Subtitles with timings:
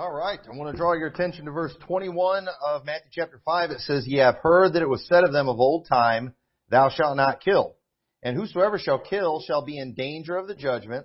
[0.00, 0.40] All right.
[0.50, 3.70] I want to draw your attention to verse 21 of Matthew chapter 5.
[3.70, 6.32] It says, Ye have heard that it was said of them of old time,
[6.70, 7.76] Thou shalt not kill.
[8.22, 11.04] And whosoever shall kill shall be in danger of the judgment.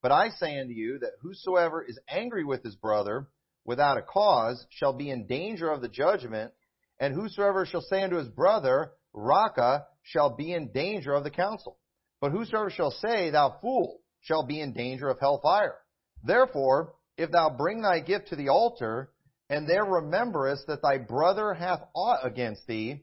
[0.00, 3.26] But I say unto you that whosoever is angry with his brother
[3.64, 6.52] without a cause shall be in danger of the judgment.
[7.00, 11.78] And whosoever shall say unto his brother, Raca, shall be in danger of the council.
[12.20, 15.74] But whosoever shall say, Thou fool, shall be in danger of hell fire.
[16.22, 19.10] Therefore, if thou bring thy gift to the altar,
[19.48, 23.02] and there rememberest that thy brother hath aught against thee,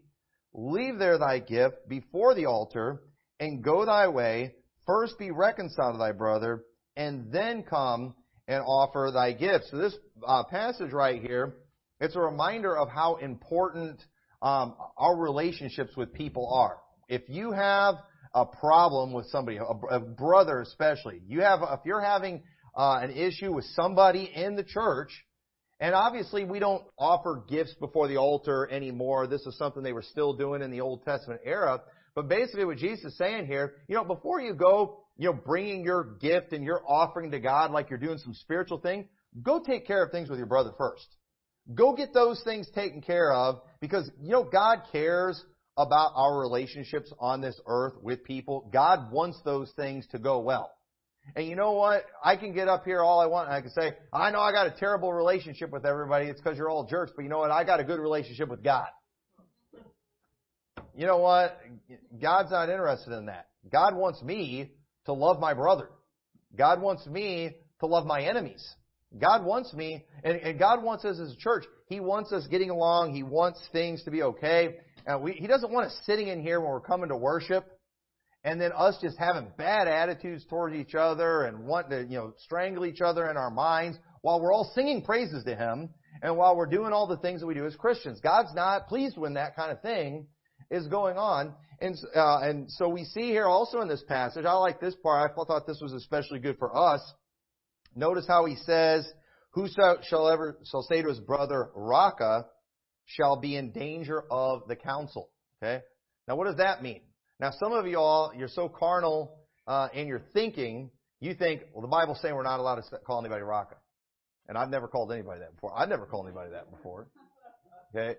[0.54, 3.02] leave there thy gift before the altar,
[3.40, 4.54] and go thy way.
[4.86, 6.64] First be reconciled to thy brother,
[6.96, 8.14] and then come
[8.48, 9.66] and offer thy gift.
[9.72, 9.96] So this
[10.28, 11.56] uh, passage right here,
[12.00, 14.02] it's a reminder of how important
[14.42, 16.78] um, our relationships with people are.
[17.08, 17.96] If you have
[18.34, 22.44] a problem with somebody, a, a brother especially, you have, if you're having
[22.76, 25.10] uh, an issue with somebody in the church,
[25.80, 29.28] and obviously we don't offer gifts before the altar anymore.
[29.28, 31.82] This is something they were still doing in the Old Testament era.
[32.16, 35.84] But basically what Jesus is saying here, you know, before you go, you know, bringing
[35.84, 39.08] your gift and your offering to God like you're doing some spiritual thing,
[39.42, 41.08] go take care of things with your brother first.
[41.74, 45.44] Go get those things taken care of because, you know, God cares
[45.78, 48.70] about our relationships on this earth with people.
[48.72, 50.72] God wants those things to go well.
[51.36, 52.06] And you know what?
[52.24, 54.52] I can get up here all I want and I can say, I know I
[54.52, 56.28] got a terrible relationship with everybody.
[56.28, 57.12] It's because you're all jerks.
[57.16, 57.52] But you know what?
[57.52, 58.88] I got a good relationship with God.
[60.96, 61.60] You know what?
[62.22, 63.48] God's not interested in that.
[63.72, 64.72] God wants me
[65.06, 65.90] to love my brother.
[66.56, 68.64] God wants me to love my enemies.
[69.18, 71.66] God wants me, and, and God wants us as a church.
[71.88, 73.14] He wants us getting along.
[73.14, 74.78] He wants things to be okay.
[75.06, 77.73] And we, he doesn't want us sitting in here when we're coming to worship
[78.44, 82.34] and then us just having bad attitudes towards each other and wanting to, you know,
[82.40, 85.90] strangle each other in our minds while we're all singing praises to Him
[86.22, 88.20] and while we're doing all the things that we do as Christians.
[88.22, 90.28] God's not pleased when that kind of thing
[90.70, 91.54] is going on.
[91.80, 95.32] And, uh, and so we see here also in this passage, I like this part,
[95.32, 97.02] I thought this was especially good for us.
[97.96, 99.08] Notice how he says,
[99.52, 102.48] Whoso shall ever shall say to his brother, Raca,
[103.06, 105.30] shall be in danger of the council.
[105.62, 105.84] Okay?
[106.28, 107.02] Now what does that mean?
[107.44, 109.38] Now, some of you all, you're so carnal
[109.68, 110.90] uh, in your thinking,
[111.20, 113.76] you think, well, the Bible's saying we're not allowed to call anybody Raca.
[114.48, 115.78] And I've never called anybody that before.
[115.78, 117.10] I've never called anybody that before.
[117.94, 118.18] Okay?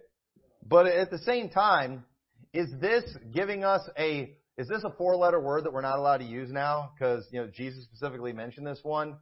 [0.68, 2.04] But at the same time,
[2.52, 3.02] is this
[3.32, 6.52] giving us a, is this a four letter word that we're not allowed to use
[6.52, 6.90] now?
[6.94, 9.16] Because, you know, Jesus specifically mentioned this one.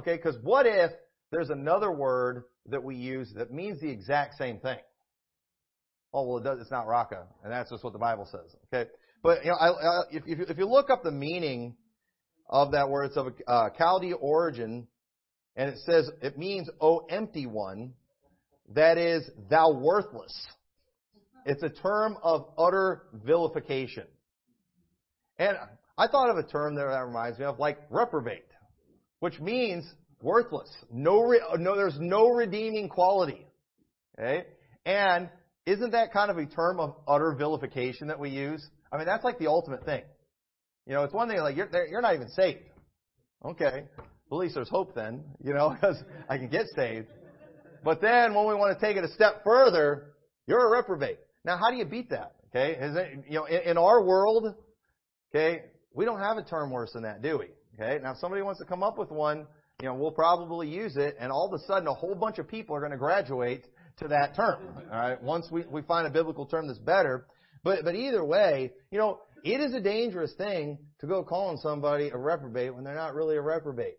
[0.00, 0.90] Okay, because what if
[1.30, 4.76] there's another word that we use that means the exact same thing?
[6.12, 7.26] Oh, well, it does, it's not Raca.
[7.42, 8.54] And that's just what the Bible says.
[8.66, 8.90] Okay?
[9.22, 11.76] But you know, I, I, if, if you look up the meaning
[12.48, 14.86] of that word, it's of a uh, Chaldee origin,
[15.56, 17.92] and it says it means "O empty one,"
[18.74, 20.32] that is, thou worthless.
[21.44, 24.04] It's a term of utter vilification.
[25.38, 25.56] And
[25.96, 28.46] I thought of a term there that reminds me of like reprobate,
[29.20, 29.84] which means
[30.22, 30.70] worthless.
[30.92, 33.46] No, re- no, there's no redeeming quality.
[34.18, 34.44] Okay?
[34.84, 35.30] And
[35.66, 38.66] isn't that kind of a term of utter vilification that we use?
[38.92, 40.02] I mean, that's like the ultimate thing.
[40.86, 42.60] You know, it's one thing like you're you're not even saved.
[43.44, 45.24] Okay, at least there's hope then.
[45.42, 47.08] You know, because I can get saved.
[47.84, 50.12] But then when we want to take it a step further,
[50.46, 51.18] you're a reprobate.
[51.44, 52.34] Now, how do you beat that?
[52.48, 54.54] Okay, is it, you know, in, in our world,
[55.32, 55.62] okay,
[55.94, 57.46] we don't have a term worse than that, do we?
[57.80, 59.46] Okay, now if somebody wants to come up with one,
[59.80, 62.48] you know, we'll probably use it, and all of a sudden, a whole bunch of
[62.48, 63.64] people are going to graduate
[63.98, 64.58] to that term.
[64.92, 67.26] All right, once we we find a biblical term that's better.
[67.62, 72.08] But, but either way, you know, it is a dangerous thing to go calling somebody
[72.08, 73.96] a reprobate when they're not really a reprobate.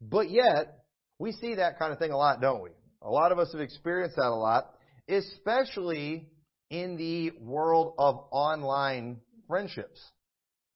[0.00, 0.84] But yet,
[1.18, 2.70] we see that kind of thing a lot, don't we?
[3.02, 4.74] A lot of us have experienced that a lot,
[5.08, 6.28] especially
[6.70, 10.00] in the world of online friendships.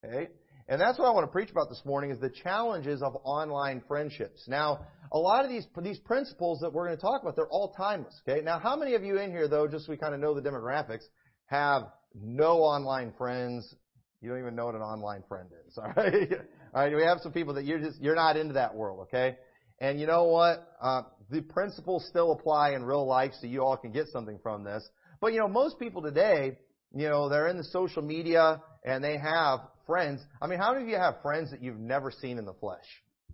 [0.04, 0.28] Okay?
[0.68, 3.82] And that's what I want to preach about this morning is the challenges of online
[3.88, 4.44] friendships.
[4.46, 7.74] Now, a lot of these these principles that we're going to talk about, they're all
[7.76, 8.14] timeless.
[8.26, 8.40] Okay?
[8.40, 10.48] Now, how many of you in here, though, just so we kind of know the
[10.48, 11.02] demographics,
[11.46, 13.74] have no online friends.
[14.20, 15.78] You don't even know what an online friend is.
[15.78, 16.32] All right.
[16.74, 16.94] all right.
[16.94, 19.08] We have some people that you're just you're not into that world.
[19.08, 19.36] Okay.
[19.80, 20.76] And you know what?
[20.80, 24.62] Uh, the principles still apply in real life, so you all can get something from
[24.62, 24.86] this.
[25.20, 26.58] But you know, most people today,
[26.94, 30.20] you know, they're in the social media and they have friends.
[30.42, 32.84] I mean, how many of you have friends that you've never seen in the flesh?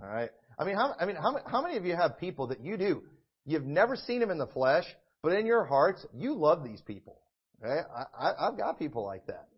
[0.01, 0.31] All right.
[0.59, 3.03] I mean, how, I mean, how, how many of you have people that you do?
[3.45, 4.85] You've never seen them in the flesh,
[5.23, 7.19] but in your hearts, you love these people.
[7.63, 7.81] Okay?
[7.95, 9.49] I, I, I've got people like that.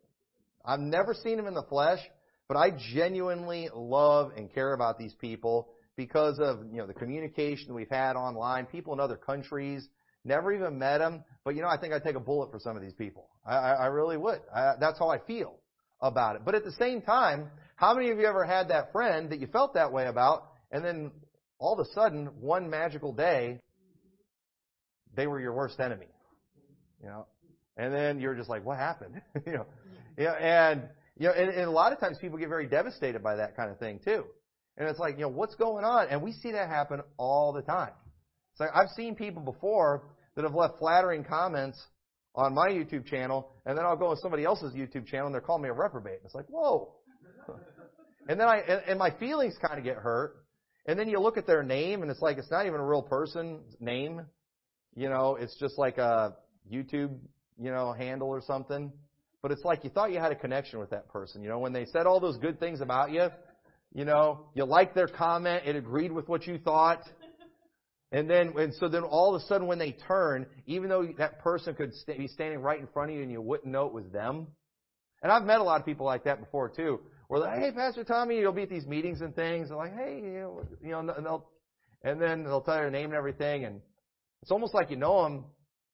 [0.64, 2.00] I've never seen them in the flesh,
[2.46, 7.74] but I genuinely love and care about these people because of, you know, the communication
[7.74, 9.88] we've had online, people in other countries,
[10.24, 12.76] never even met them, but you know, I think I'd take a bullet for some
[12.76, 13.28] of these people.
[13.44, 14.40] I, I, I really would.
[14.54, 15.56] I, that's how I feel
[16.00, 16.42] about it.
[16.44, 19.46] But at the same time, how many of you ever had that friend that you
[19.46, 21.10] felt that way about, and then
[21.58, 23.60] all of a sudden, one magical day,
[25.16, 26.06] they were your worst enemy?
[27.02, 27.26] You know,
[27.78, 29.22] and then you're just like, what happened?
[29.46, 29.66] you know,
[30.18, 30.82] yeah, and
[31.16, 33.70] you know, and, and a lot of times people get very devastated by that kind
[33.70, 34.24] of thing too.
[34.76, 36.08] And it's like, you know, what's going on?
[36.08, 37.92] And we see that happen all the time.
[38.52, 40.04] It's like I've seen people before
[40.34, 41.80] that have left flattering comments
[42.34, 45.40] on my YouTube channel, and then I'll go on somebody else's YouTube channel and they're
[45.40, 46.20] calling me a reprobate.
[46.24, 46.94] It's like, whoa.
[48.28, 50.36] and then I and, and my feelings kind of get hurt.
[50.86, 53.02] And then you look at their name and it's like it's not even a real
[53.02, 54.22] person's name.
[54.94, 56.34] You know, it's just like a
[56.72, 57.18] YouTube,
[57.58, 58.92] you know, handle or something.
[59.42, 61.42] But it's like you thought you had a connection with that person.
[61.42, 63.28] You know, when they said all those good things about you,
[63.94, 67.02] you know, you liked their comment, it agreed with what you thought.
[68.10, 71.40] And then, and so then all of a sudden when they turn, even though that
[71.40, 73.92] person could st- be standing right in front of you and you wouldn't know it
[73.92, 74.46] was them.
[75.22, 77.00] And I've met a lot of people like that before too.
[77.26, 79.68] Where they're like, hey, Pastor Tommy, you'll be at these meetings and things.
[79.68, 81.46] They're like, hey, you know, you know, and they'll,
[82.02, 83.66] and then they'll tell you their name and everything.
[83.66, 83.82] And
[84.40, 85.44] it's almost like you know them,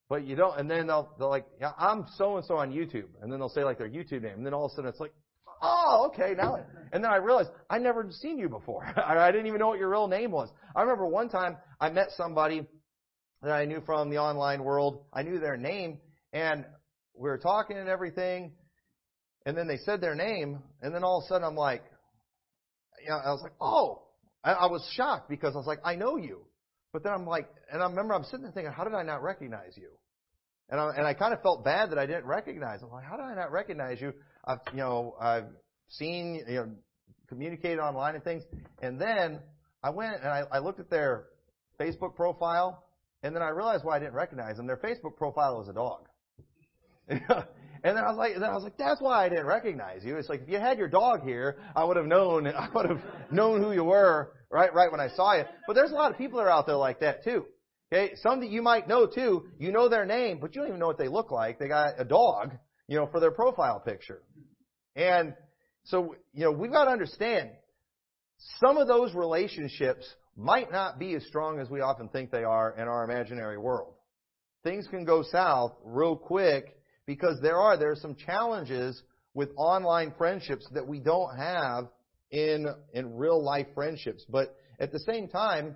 [0.09, 0.59] but you don't.
[0.59, 3.07] And then they'll, they're like, yeah, I'm so and so on YouTube.
[3.21, 4.33] And then they'll say like their YouTube name.
[4.37, 5.13] And then all of a sudden it's like,
[5.61, 6.57] oh, okay, now.
[6.91, 8.85] And then I realized I never seen you before.
[8.97, 10.49] I didn't even know what your real name was.
[10.75, 12.65] I remember one time I met somebody
[13.41, 15.05] that I knew from the online world.
[15.13, 15.99] I knew their name,
[16.33, 16.65] and
[17.13, 18.53] we were talking and everything.
[19.45, 21.83] And then they said their name, and then all of a sudden I'm like,
[23.09, 24.03] know, I was like, oh,
[24.43, 26.45] I, I was shocked because I was like, I know you.
[26.95, 29.21] But then I'm like, and I remember I'm sitting there thinking, how did I not
[29.21, 29.89] recognize you?
[30.69, 32.81] And I, and I kind of felt bad that I didn't recognize.
[32.81, 34.13] I'm like, how did I not recognize you?
[34.45, 35.47] I've, you know, I've
[35.89, 36.71] seen, you know,
[37.27, 38.43] communicated online and things.
[38.81, 39.41] And then
[39.83, 41.25] I went and I, I looked at their
[41.77, 42.85] Facebook profile,
[43.23, 44.65] and then I realized why I didn't recognize them.
[44.65, 46.07] Their Facebook profile was a dog.
[47.83, 50.17] and then I was like, then I was like, that's why I didn't recognize you.
[50.17, 53.01] It's like if you had your dog here, I would have known, I would have
[53.31, 55.43] known who you were right, right when I saw you.
[55.67, 57.45] But there's a lot of people that are out there like that too.
[57.93, 59.45] Okay, some that you might know too.
[59.59, 61.59] You know their name, but you don't even know what they look like.
[61.59, 62.53] They got a dog,
[62.87, 64.21] you know, for their profile picture.
[64.95, 65.35] And
[65.83, 67.51] so, you know, we've got to understand
[68.59, 70.05] some of those relationships
[70.35, 73.93] might not be as strong as we often think they are in our imaginary world.
[74.63, 76.75] Things can go south real quick
[77.05, 79.01] because there are there are some challenges
[79.33, 81.87] with online friendships that we don't have
[82.31, 84.25] in in real life friendships.
[84.27, 85.75] But at the same time,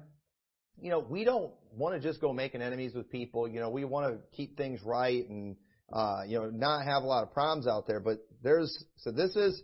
[0.81, 3.47] you know, we don't want to just go making enemies with people.
[3.47, 5.55] You know, we want to keep things right and
[5.91, 7.99] uh, you know not have a lot of problems out there.
[7.99, 9.61] But there's so this is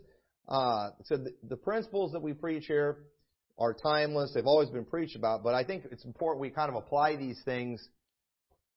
[0.48, 2.98] uh, so the, the principles that we preach here
[3.58, 4.32] are timeless.
[4.34, 7.40] They've always been preached about, but I think it's important we kind of apply these
[7.44, 7.88] things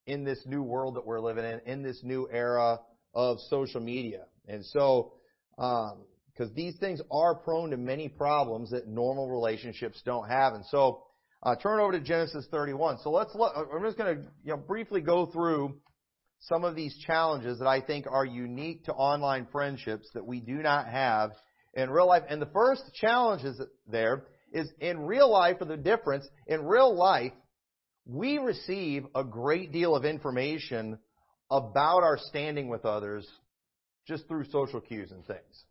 [0.09, 2.79] in this new world that we're living in, in this new era
[3.13, 4.25] of social media.
[4.47, 5.13] And so,
[5.55, 10.53] because um, these things are prone to many problems that normal relationships don't have.
[10.53, 11.03] And so,
[11.43, 12.97] uh, turn over to Genesis 31.
[13.03, 15.79] So let's look, I'm just going to you know, briefly go through
[16.41, 20.55] some of these challenges that I think are unique to online friendships that we do
[20.55, 21.31] not have
[21.73, 22.23] in real life.
[22.29, 26.95] And the first challenge is there is in real life, or the difference, in real
[26.95, 27.31] life,
[28.09, 30.97] we receive a great deal of information
[31.51, 33.27] about our standing with others
[34.07, 35.63] just through social cues and things.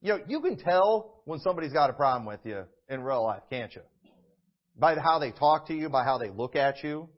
[0.00, 3.42] You know, you can tell when somebody's got a problem with you in real life,
[3.50, 3.82] can't you?
[4.78, 7.08] By how they talk to you, by how they look at you.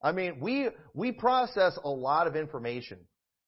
[0.00, 2.98] I mean, we, we process a lot of information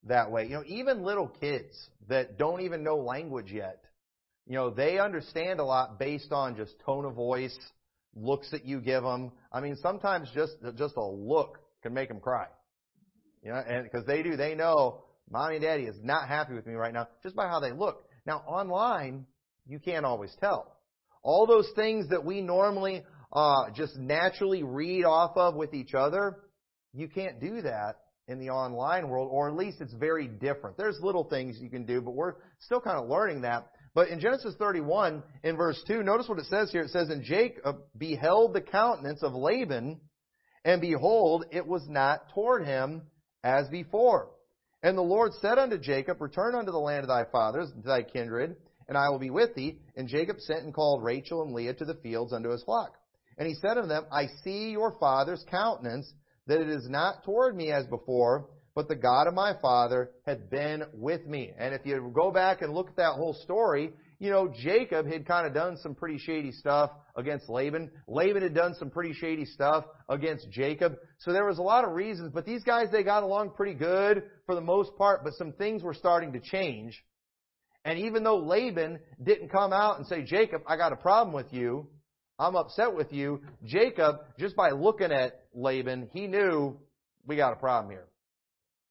[0.03, 0.43] that way.
[0.43, 3.83] You know, even little kids that don't even know language yet,
[4.47, 7.57] you know, they understand a lot based on just tone of voice,
[8.15, 9.31] looks that you give them.
[9.51, 12.47] I mean, sometimes just just a look can make them cry.
[13.43, 16.65] You know, and because they do, they know mommy and daddy is not happy with
[16.65, 18.05] me right now just by how they look.
[18.25, 19.25] Now, online,
[19.67, 20.75] you can't always tell.
[21.21, 26.37] All those things that we normally uh, just naturally read off of with each other,
[26.93, 30.77] you can't do that in the online world, or at least it's very different.
[30.77, 33.67] There's little things you can do, but we're still kind of learning that.
[33.95, 36.81] But in Genesis 31, in verse 2, notice what it says here.
[36.81, 40.01] It says, And Jacob beheld the countenance of Laban,
[40.65, 43.03] and behold, it was not toward him
[43.41, 44.31] as before.
[44.83, 48.03] And the Lord said unto Jacob, Return unto the land of thy fathers, to thy
[48.03, 48.57] kindred,
[48.89, 49.79] and I will be with thee.
[49.95, 52.95] And Jacob sent and called Rachel and Leah to the fields unto his flock.
[53.37, 56.11] And he said unto them, I see your father's countenance,
[56.47, 60.49] that it is not toward me as before, but the God of my father had
[60.49, 61.53] been with me.
[61.57, 65.25] And if you go back and look at that whole story, you know, Jacob had
[65.25, 67.89] kind of done some pretty shady stuff against Laban.
[68.07, 70.95] Laban had done some pretty shady stuff against Jacob.
[71.19, 74.23] So there was a lot of reasons, but these guys, they got along pretty good
[74.45, 77.01] for the most part, but some things were starting to change.
[77.85, 81.53] And even though Laban didn't come out and say, Jacob, I got a problem with
[81.53, 81.87] you,
[82.37, 86.77] I'm upset with you, Jacob, just by looking at Laban, he knew
[87.25, 88.07] we got a problem here.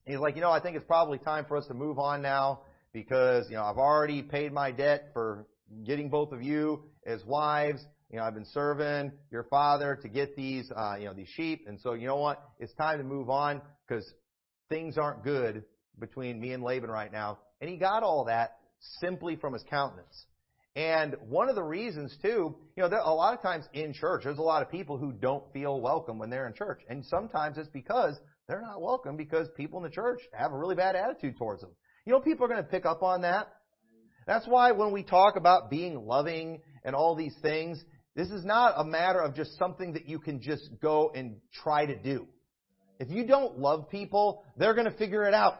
[0.06, 2.60] He's like, you know, I think it's probably time for us to move on now
[2.92, 5.46] because, you know, I've already paid my debt for
[5.86, 7.82] getting both of you as wives.
[8.10, 11.64] You know, I've been serving your father to get these, uh, you know, these sheep.
[11.66, 12.42] And so, you know what?
[12.60, 14.04] It's time to move on because
[14.68, 15.64] things aren't good
[15.98, 17.38] between me and Laban right now.
[17.60, 18.58] And he got all that
[19.00, 20.26] simply from his countenance.
[20.76, 24.38] And one of the reasons too, you know, a lot of times in church, there's
[24.38, 26.80] a lot of people who don't feel welcome when they're in church.
[26.88, 28.18] And sometimes it's because
[28.48, 31.70] they're not welcome because people in the church have a really bad attitude towards them.
[32.04, 33.48] You know, people are going to pick up on that.
[34.26, 37.82] That's why when we talk about being loving and all these things,
[38.14, 41.86] this is not a matter of just something that you can just go and try
[41.86, 42.26] to do.
[43.00, 45.58] If you don't love people, they're going to figure it out.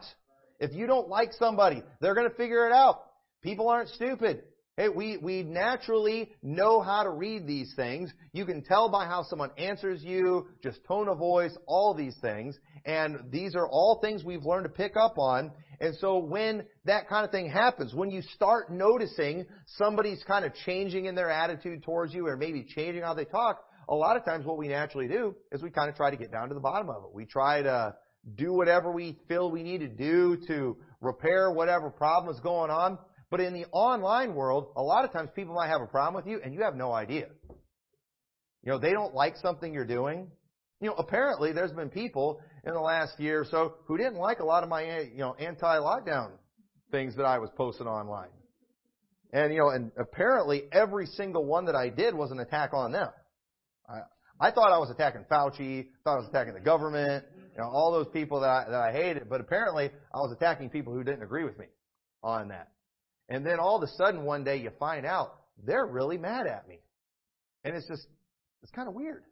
[0.59, 3.01] If you don't like somebody, they're going to figure it out.
[3.41, 4.43] People aren't stupid.
[4.77, 8.11] Hey, we, we naturally know how to read these things.
[8.33, 12.59] You can tell by how someone answers you, just tone of voice, all these things.
[12.83, 15.53] And these are all things we've learned to pick up on.
[15.79, 19.45] And so when that kind of thing happens, when you start noticing
[19.77, 23.63] somebody's kind of changing in their attitude towards you or maybe changing how they talk,
[23.87, 26.33] a lot of times what we naturally do is we kind of try to get
[26.33, 27.13] down to the bottom of it.
[27.13, 27.95] We try to
[28.35, 32.97] do whatever we feel we need to do to repair whatever problem is going on.
[33.35, 36.25] But in the online world, a lot of times people might have a problem with
[36.25, 37.27] you and you have no idea.
[38.63, 40.31] You know, they don't like something you're doing.
[40.79, 44.39] You know, apparently there's been people in the last year or so who didn't like
[44.39, 46.29] a lot of my, you know, anti-lockdown
[46.91, 48.29] things that I was posting online.
[49.33, 52.93] And, you know, and apparently every single one that I did was an attack on
[52.93, 53.09] them.
[53.89, 57.67] I, I thought I was attacking Fauci, thought I was attacking the government, you know,
[57.67, 61.03] all those people that I, that I hated, but apparently I was attacking people who
[61.03, 61.65] didn't agree with me
[62.23, 62.69] on that.
[63.29, 66.67] And then all of a sudden one day you find out they're really mad at
[66.67, 66.79] me.
[67.63, 68.05] And it's just,
[68.61, 69.23] it's kind of weird.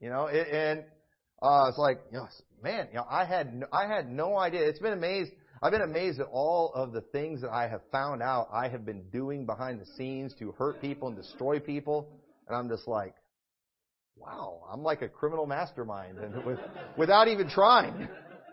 [0.00, 0.84] You know, it, and,
[1.40, 2.28] uh, it's like, you know,
[2.62, 4.68] man, you know, I had, no, I had no idea.
[4.68, 5.32] It's been amazed.
[5.60, 8.84] I've been amazed at all of the things that I have found out I have
[8.84, 12.08] been doing behind the scenes to hurt people and destroy people.
[12.48, 13.14] And I'm just like,
[14.16, 16.58] wow, I'm like a criminal mastermind and with,
[16.96, 18.08] without even trying.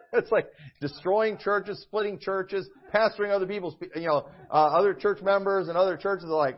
[0.13, 0.47] It's like
[0.81, 5.97] destroying churches, splitting churches, pastoring other people's, you know, uh, other church members and other
[5.97, 6.57] churches are like,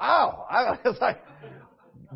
[0.00, 0.46] wow.
[0.50, 1.18] I was like,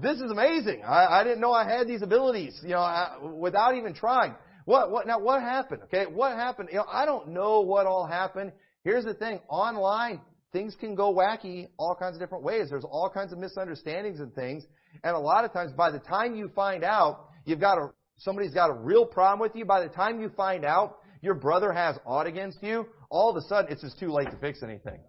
[0.00, 0.82] this is amazing.
[0.86, 4.34] I, I didn't know I had these abilities, you know, I, without even trying.
[4.64, 5.82] What, what, now what happened?
[5.84, 6.70] Okay, what happened?
[6.72, 8.52] You know, I don't know what all happened.
[8.82, 9.40] Here's the thing.
[9.48, 10.20] Online,
[10.52, 12.68] things can go wacky all kinds of different ways.
[12.70, 14.64] There's all kinds of misunderstandings and things.
[15.04, 18.54] And a lot of times by the time you find out, you've got a somebody's
[18.54, 21.96] got a real problem with you, by the time you find out your brother has
[22.04, 25.00] aught against you, all of a sudden it's just too late to fix anything.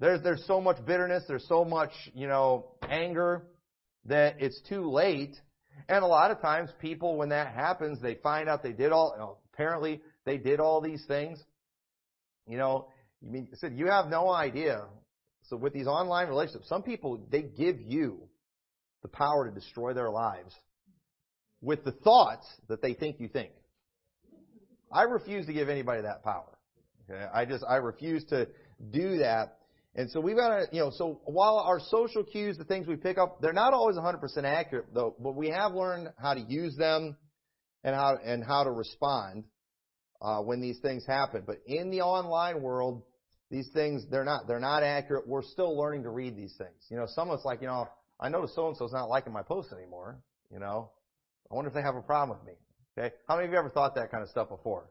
[0.00, 3.46] There's, there's so much bitterness, there's so much, you know, anger
[4.04, 5.36] that it's too late.
[5.88, 9.12] And a lot of times people, when that happens, they find out they did all,
[9.14, 11.42] you know, apparently they did all these things.
[12.46, 12.88] You know,
[13.20, 14.84] you mean, said you have no idea.
[15.44, 18.28] So with these online relationships, some people, they give you
[19.02, 20.54] the power to destroy their lives
[21.60, 23.52] with the thoughts that they think you think.
[24.92, 26.58] I refuse to give anybody that power.
[27.10, 27.24] Okay?
[27.32, 28.48] I just, I refuse to
[28.90, 29.58] do that.
[29.94, 32.96] And so we've got to, you know, so while our social cues, the things we
[32.96, 36.76] pick up, they're not always 100% accurate though, but we have learned how to use
[36.76, 37.16] them
[37.82, 39.44] and how, and how to respond,
[40.20, 41.42] uh, when these things happen.
[41.46, 43.02] But in the online world,
[43.50, 45.26] these things, they're not, they're not accurate.
[45.26, 46.86] We're still learning to read these things.
[46.90, 47.88] You know, someone's like, you know,
[48.20, 50.18] I notice so and so's not liking my post anymore.
[50.52, 50.90] You know,
[51.50, 52.54] I wonder if they have a problem with me.
[52.98, 53.14] Okay?
[53.26, 54.90] How many of you ever thought that kind of stuff before?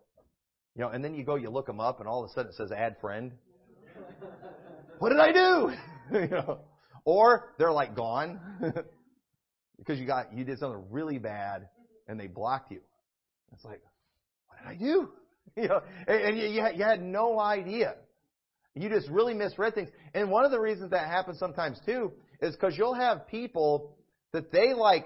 [0.76, 2.52] You know, and then you go, you look them up, and all of a sudden
[2.52, 3.34] it says add friend.
[5.00, 5.72] what did I do?
[6.20, 6.60] you know,
[7.04, 8.40] or they're like gone
[9.78, 11.68] because you got you did something really bad
[12.08, 12.82] and they blocked you.
[13.54, 13.82] It's like,
[14.48, 15.10] what did I do?
[15.56, 17.96] You know, and, and you, you, had, you had no idea.
[18.76, 19.90] You just really misread things.
[20.14, 22.12] And one of the reasons that happens sometimes too
[22.42, 23.96] is because you'll have people
[24.34, 25.06] that they like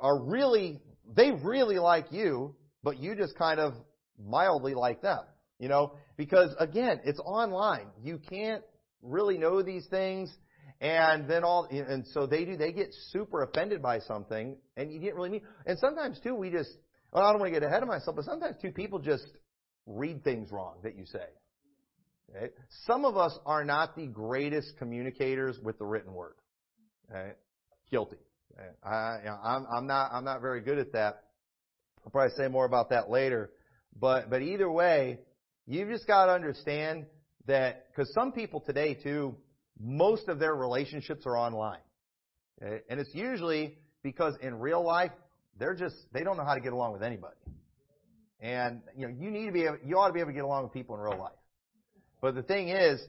[0.00, 0.80] are really,
[1.14, 3.74] they really like you, but you just kind of
[4.18, 5.20] mildly like them.
[5.58, 7.86] You know, because again, it's online.
[8.02, 8.62] You can't
[9.02, 10.34] really know these things.
[10.80, 14.98] And then all, and so they do, they get super offended by something and you
[14.98, 16.70] didn't really mean, and sometimes too, we just,
[17.12, 19.26] well, I don't want to get ahead of myself, but sometimes too, people just
[19.84, 21.26] read things wrong that you say.
[22.34, 22.46] Okay?
[22.86, 26.36] Some of us are not the greatest communicators with the written word.
[27.10, 27.32] Okay?
[27.90, 28.16] Guilty.
[28.84, 31.24] I, you know, I'm, I'm not, I'm not very good at that.
[32.04, 33.50] I'll probably say more about that later.
[33.98, 35.18] But, but either way,
[35.66, 37.06] you've just got to understand
[37.46, 39.36] that, because some people today too,
[39.78, 41.80] most of their relationships are online.
[42.62, 42.82] Okay?
[42.88, 45.12] And it's usually because in real life,
[45.58, 47.36] they're just, they don't know how to get along with anybody.
[48.40, 50.44] And, you know, you need to be able, you ought to be able to get
[50.44, 51.32] along with people in real life.
[52.22, 53.00] But the thing is,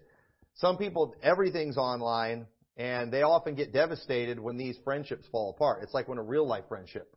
[0.55, 2.45] some people, everything's online,
[2.77, 5.83] and they often get devastated when these friendships fall apart.
[5.83, 7.15] It's like when a real life friendship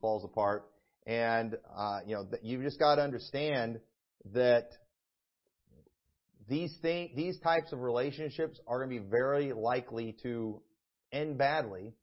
[0.00, 0.64] falls apart.
[1.06, 3.80] And, uh, you know, you've just got to understand
[4.32, 4.68] that
[6.48, 10.60] these things, these types of relationships are going to be very likely to
[11.12, 11.94] end badly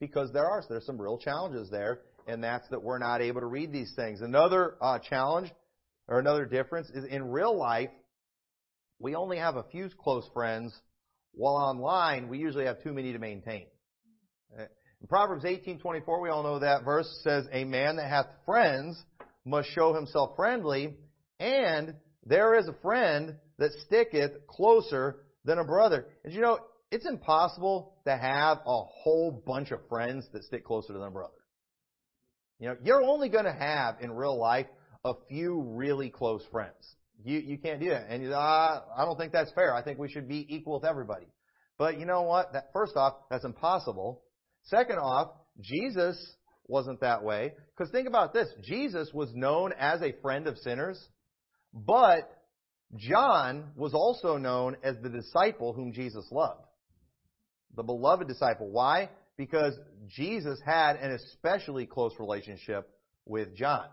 [0.00, 3.46] because there are there's some real challenges there, and that's that we're not able to
[3.46, 4.20] read these things.
[4.20, 5.50] Another uh, challenge
[6.08, 7.90] or another difference is in real life,
[8.98, 10.74] we only have a few close friends,
[11.36, 13.66] while online we usually have too many to maintain.
[14.58, 14.62] Uh,
[15.00, 19.04] in Proverbs 18:24, we all know that verse says, "A man that hath friends
[19.44, 20.96] must show himself friendly,
[21.38, 26.58] and there is a friend that sticketh closer than a brother." And you know,
[26.90, 31.34] it's impossible to have a whole bunch of friends that stick closer than a brother.
[32.58, 34.66] You know, you're only going to have in real life
[35.04, 36.95] a few really close friends.
[37.24, 38.06] You you can't do that.
[38.08, 39.74] And you, uh, I don't think that's fair.
[39.74, 41.26] I think we should be equal with everybody.
[41.78, 42.52] But you know what?
[42.52, 44.22] That first off, that's impossible.
[44.64, 46.16] Second off, Jesus
[46.66, 47.52] wasn't that way.
[47.76, 51.02] Because think about this: Jesus was known as a friend of sinners,
[51.72, 52.30] but
[52.94, 56.62] John was also known as the disciple whom Jesus loved,
[57.74, 58.70] the beloved disciple.
[58.70, 59.10] Why?
[59.36, 59.74] Because
[60.08, 62.88] Jesus had an especially close relationship
[63.26, 63.86] with John.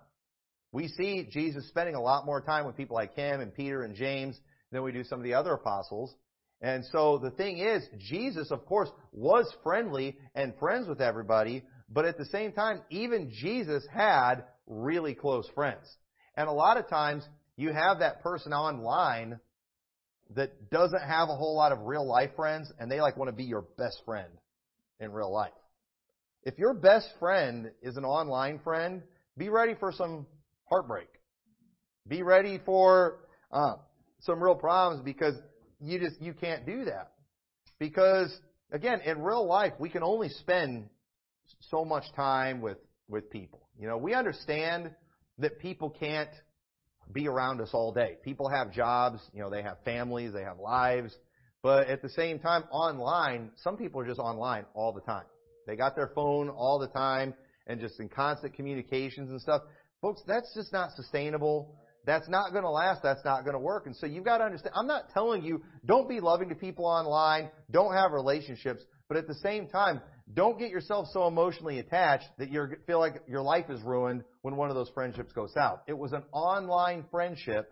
[0.74, 3.96] We see Jesus spending a lot more time with people like him and Peter and
[3.96, 4.38] James
[4.72, 6.14] than we do some of the other apostles.
[6.62, 12.06] And so the thing is, Jesus, of course, was friendly and friends with everybody, but
[12.06, 15.86] at the same time, even Jesus had really close friends.
[16.36, 17.24] And a lot of times,
[17.56, 19.40] you have that person online
[20.36, 23.36] that doesn't have a whole lot of real life friends, and they like want to
[23.36, 24.32] be your best friend
[25.00, 25.52] in real life.
[26.42, 29.04] If your best friend is an online friend,
[29.38, 30.26] be ready for some
[30.74, 31.08] heartbreak.
[32.08, 33.20] Be ready for
[33.52, 33.76] uh,
[34.22, 35.36] some real problems because
[35.80, 37.12] you just you can't do that.
[37.78, 38.36] Because
[38.72, 40.90] again, in real life, we can only spend
[41.70, 43.70] so much time with with people.
[43.80, 44.90] You know, we understand
[45.38, 46.32] that people can't
[47.12, 48.18] be around us all day.
[48.24, 51.16] People have jobs, you know, they have families, they have lives,
[51.62, 55.26] but at the same time, online, some people are just online all the time.
[55.68, 57.36] They got their phone all the time
[57.68, 59.62] and just in constant communications and stuff.
[60.04, 61.74] Folks, that's just not sustainable.
[62.06, 63.02] That's not going to last.
[63.02, 63.86] That's not going to work.
[63.86, 66.86] And so you've got to understand, I'm not telling you, don't be loving to people
[66.86, 70.02] online, don't have relationships, but at the same time,
[70.34, 74.58] don't get yourself so emotionally attached that you feel like your life is ruined when
[74.58, 75.80] one of those friendships goes south.
[75.88, 77.72] It was an online friendship.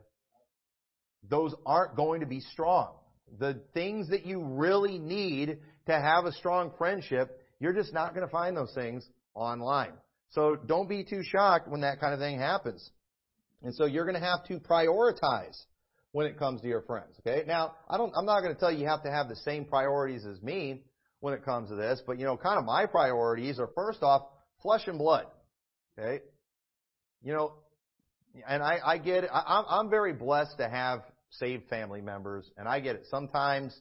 [1.30, 2.94] Those aren't going to be strong.
[3.39, 8.26] The things that you really need to have a strong friendship, you're just not going
[8.26, 9.91] to find those things online.
[10.32, 12.89] So don't be too shocked when that kind of thing happens.
[13.63, 15.58] And so you're going to have to prioritize
[16.13, 17.15] when it comes to your friends.
[17.20, 17.44] Okay.
[17.48, 19.65] Now, I don't, I'm not going to tell you you have to have the same
[19.65, 20.84] priorities as me
[21.20, 24.24] when it comes to this, but you know, kind of my priorities are first off,
[24.62, 25.26] flesh and blood.
[25.98, 26.24] Okay.
[27.22, 27.54] You know,
[28.48, 29.26] and I, I get.
[29.32, 33.06] I, I'm very blessed to have saved family members, and I get it.
[33.10, 33.78] Sometimes,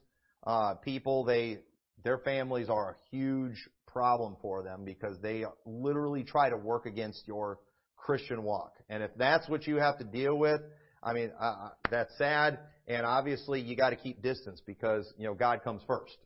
[0.46, 1.60] uh, people, they,
[2.04, 3.56] their families are a huge
[3.92, 7.58] problem for them because they literally try to work against your
[7.96, 8.74] Christian walk.
[8.88, 10.60] And if that's what you have to deal with,
[11.02, 12.58] I mean, uh, that's sad.
[12.86, 16.16] And obviously, you got to keep distance because you know God comes first.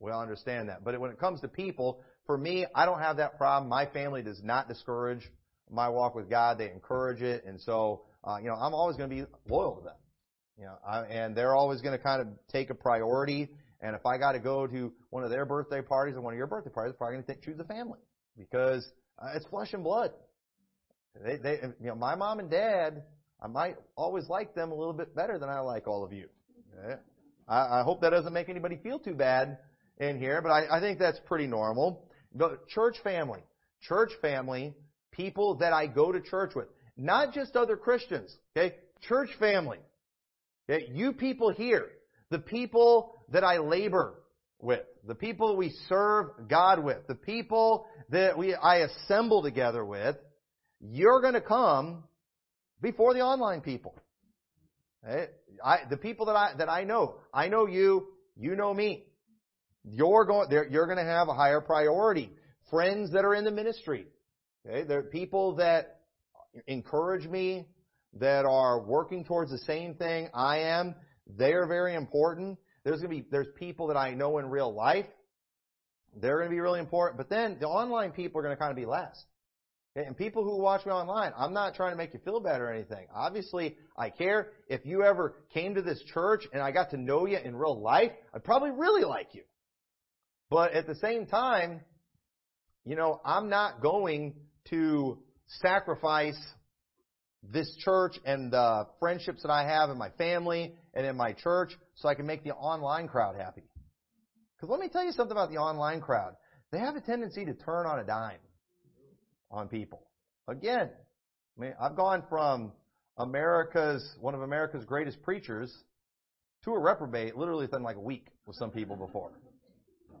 [0.00, 0.84] We all understand that.
[0.84, 3.68] But when it comes to people, for me, I don't have that problem.
[3.68, 5.28] My family does not discourage
[5.70, 9.10] my walk with God; they encourage it, and so uh, you know, I'm always going
[9.10, 9.94] to be loyal to them.
[10.58, 13.48] You know, I, and they're always going to kind of take a priority
[13.80, 16.38] and if I got to go to one of their birthday parties or one of
[16.38, 17.98] your birthday parties, I'm probably going to choose the family
[18.36, 18.88] because
[19.18, 20.12] uh, it's flesh and blood.
[21.24, 23.04] They, they, you know, my mom and dad,
[23.40, 26.28] I might always like them a little bit better than I like all of you.
[26.78, 27.00] Okay?
[27.48, 29.58] I, I hope that doesn't make anybody feel too bad
[29.98, 32.08] in here, but I, I think that's pretty normal.
[32.34, 33.40] But church family,
[33.80, 34.74] church family,
[35.12, 38.36] people that I go to church with, not just other Christians.
[38.56, 39.78] Okay, church family.
[40.68, 41.88] Okay, you people here,
[42.30, 44.14] the people that I labor
[44.60, 50.16] with, the people we serve God with, the people that we, I assemble together with,
[50.80, 52.04] you're going to come
[52.80, 53.94] before the online people.
[55.06, 55.26] Okay?
[55.64, 59.04] I, the people that I, that I know, I know you, you know me.
[59.84, 62.30] You're going, you're going to have a higher priority.
[62.70, 64.06] Friends that are in the ministry.
[64.66, 64.84] Okay?
[64.84, 66.00] There are people that
[66.66, 67.66] encourage me,
[68.14, 70.94] that are working towards the same thing I am.
[71.28, 72.58] They're very important.
[72.84, 75.06] There's going to be, there's people that I know in real life.
[76.16, 77.18] They're going to be really important.
[77.18, 79.22] But then the online people are going to kind of be less.
[79.96, 82.72] And people who watch me online, I'm not trying to make you feel bad or
[82.72, 83.06] anything.
[83.14, 84.52] Obviously, I care.
[84.68, 87.80] If you ever came to this church and I got to know you in real
[87.80, 89.42] life, I'd probably really like you.
[90.50, 91.80] But at the same time,
[92.84, 94.34] you know, I'm not going
[94.70, 95.18] to
[95.60, 96.38] sacrifice
[97.42, 101.72] this church and the friendships that I have in my family and in my church
[101.94, 103.62] so I can make the online crowd happy.
[104.56, 106.34] Because let me tell you something about the online crowd.
[106.72, 108.40] They have a tendency to turn on a dime
[109.50, 110.02] on people.
[110.48, 110.90] Again,
[111.56, 112.72] I mean, I've gone from
[113.16, 115.74] America's, one of America's greatest preachers
[116.64, 119.30] to a reprobate literally within like a week with some people before.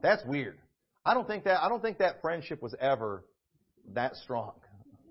[0.02, 0.56] That's weird.
[1.04, 3.24] I don't think that, I don't think that friendship was ever
[3.94, 4.52] that strong.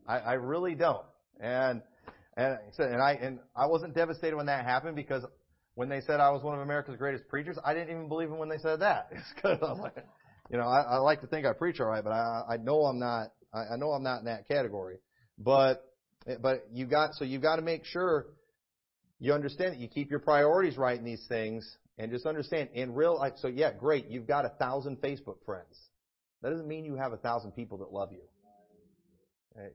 [0.07, 1.05] I, I really don't.
[1.39, 1.81] And,
[2.37, 5.23] and, and I, and I wasn't devastated when that happened because
[5.73, 8.37] when they said I was one of America's greatest preachers, I didn't even believe them
[8.37, 9.11] when they said that.
[9.43, 10.05] It's I'm like,
[10.51, 12.83] you know, I, I like to think I preach all right, but I, I know
[12.83, 14.97] I'm not, I, I know I'm not in that category.
[15.39, 15.83] But,
[16.41, 18.27] but you got, so you've got to make sure
[19.19, 22.93] you understand that you keep your priorities right in these things and just understand in
[22.93, 23.33] real life.
[23.37, 24.09] So yeah, great.
[24.09, 25.75] You've got a thousand Facebook friends.
[26.43, 28.21] That doesn't mean you have a thousand people that love you.
[29.55, 29.73] Right?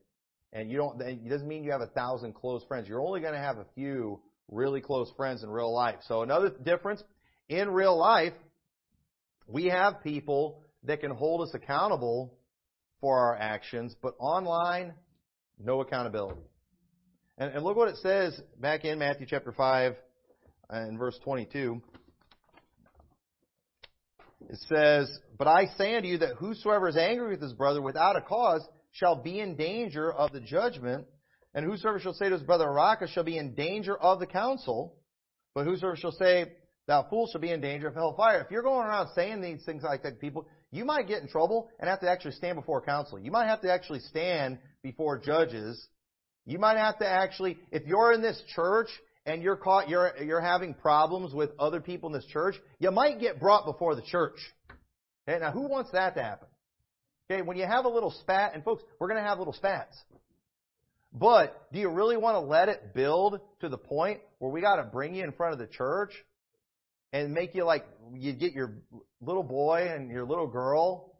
[0.53, 2.89] And you don't, it doesn't mean you have a thousand close friends.
[2.89, 5.97] You're only going to have a few really close friends in real life.
[6.07, 7.03] So another difference,
[7.49, 8.35] in real life,
[9.47, 12.35] we have people that can hold us accountable
[13.01, 14.93] for our actions, but online,
[15.59, 16.41] no accountability.
[17.39, 19.95] And, and look what it says back in Matthew chapter 5
[20.71, 21.83] and verse 22.
[24.49, 28.17] It says, But I say unto you that whosoever is angry with his brother without
[28.17, 31.07] a cause shall be in danger of the judgment,
[31.55, 34.95] and whosoever shall say to his brother Raca shall be in danger of the council,
[35.55, 36.53] but whosoever shall say,
[36.87, 38.41] Thou fool shall be in danger of hellfire.
[38.41, 41.29] If you're going around saying these things like that to people, you might get in
[41.29, 43.19] trouble and have to actually stand before council.
[43.19, 45.87] You might have to actually stand before judges.
[46.45, 48.89] You might have to actually, if you're in this church
[49.25, 53.21] and you're caught, you're, you're having problems with other people in this church, you might
[53.21, 54.39] get brought before the church.
[55.29, 56.49] Okay, now who wants that to happen?
[57.31, 59.97] Okay, when you have a little spat, and folks, we're going to have little spats.
[61.13, 64.77] But do you really want to let it build to the point where we got
[64.77, 66.13] to bring you in front of the church
[67.13, 68.75] and make you like you get your
[69.21, 71.15] little boy and your little girl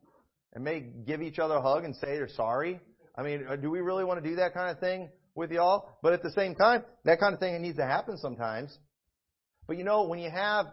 [0.55, 2.81] and may give each other a hug and say they're sorry?
[3.17, 5.91] I mean, uh, do we really want to do that kind of thing with y'all?
[6.03, 8.77] But at the same time, that kind of thing needs to happen sometimes.
[9.67, 10.67] But you know, when you have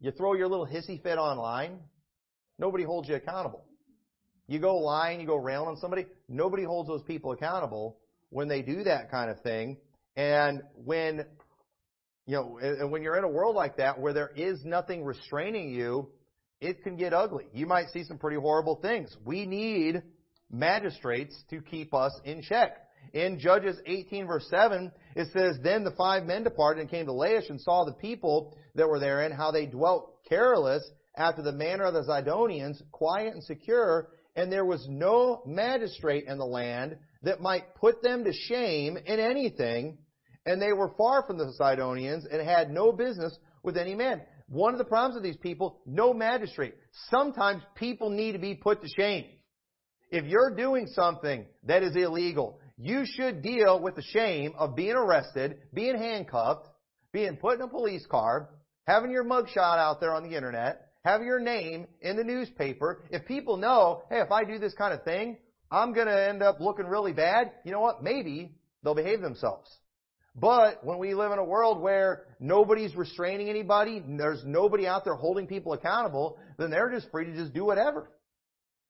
[0.00, 1.78] you throw your little hissy fit online,
[2.58, 3.64] nobody holds you accountable.
[4.46, 7.96] You go lying, you go railing on somebody, nobody holds those people accountable
[8.30, 9.78] when they do that kind of thing.
[10.16, 11.24] And when,
[12.26, 15.70] you know, and when you're in a world like that where there is nothing restraining
[15.70, 16.10] you,
[16.60, 17.46] it can get ugly.
[17.52, 19.14] You might see some pretty horrible things.
[19.24, 20.02] We need
[20.50, 22.76] magistrates to keep us in check.
[23.12, 27.12] In Judges 18 verse 7, it says, Then the five men departed and came to
[27.12, 30.82] Laish and saw the people that were therein, how they dwelt careless
[31.16, 36.38] after the manner of the Zidonians, quiet and secure, and there was no magistrate in
[36.38, 39.98] the land that might put them to shame in anything,
[40.46, 44.20] and they were far from the Zidonians and had no business with any man.
[44.48, 46.74] One of the problems of these people, no magistrate.
[47.10, 49.24] Sometimes people need to be put to shame.
[50.10, 54.94] If you're doing something that is illegal, you should deal with the shame of being
[54.94, 56.68] arrested, being handcuffed,
[57.12, 58.50] being put in a police car,
[58.86, 63.02] having your mugshot out there on the internet, have your name in the newspaper.
[63.10, 65.36] If people know, hey, if I do this kind of thing,
[65.70, 68.02] I'm going to end up looking really bad, you know what?
[68.02, 69.70] Maybe they'll behave themselves.
[70.36, 75.14] But when we live in a world where nobody's restraining anybody, there's nobody out there
[75.14, 78.10] holding people accountable, then they're just free to just do whatever.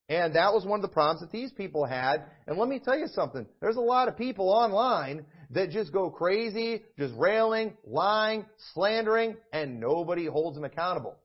[0.08, 2.24] And that was one of the problems that these people had.
[2.46, 3.46] And let me tell you something.
[3.60, 9.80] There's a lot of people online that just go crazy, just railing, lying, slandering, and
[9.80, 11.16] nobody holds them accountable.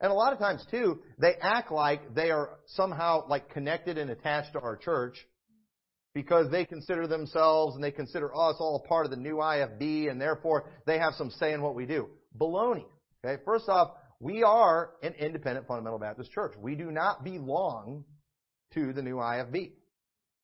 [0.00, 4.10] And a lot of times too, they act like they are somehow like connected and
[4.10, 5.16] attached to our church
[6.14, 10.20] because they consider themselves and they consider us all part of the new IFB and
[10.20, 12.08] therefore they have some say in what we do.
[12.36, 12.84] Baloney.
[13.24, 13.42] Okay.
[13.44, 16.52] First off, we are an independent fundamental Baptist church.
[16.60, 18.04] We do not belong
[18.74, 19.72] to the new IFB.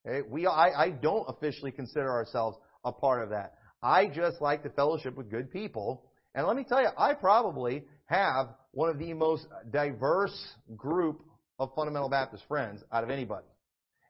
[0.07, 0.27] Okay.
[0.29, 3.55] We, I, I don't officially consider ourselves a part of that.
[3.83, 6.11] I just like to fellowship with good people.
[6.35, 10.37] And let me tell you, I probably have one of the most diverse
[10.77, 11.23] group
[11.59, 13.47] of fundamental Baptist friends out of anybody.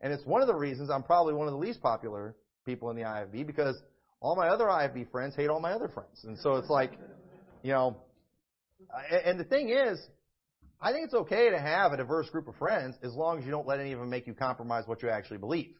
[0.01, 2.97] And it's one of the reasons I'm probably one of the least popular people in
[2.97, 3.77] the IFB because
[4.21, 6.25] all my other IFB friends hate all my other friends.
[6.25, 6.93] And so it's like,
[7.63, 7.97] you know,
[9.11, 10.01] and the thing is,
[10.81, 13.51] I think it's okay to have a diverse group of friends as long as you
[13.51, 15.75] don't let any of them make you compromise what you actually believe.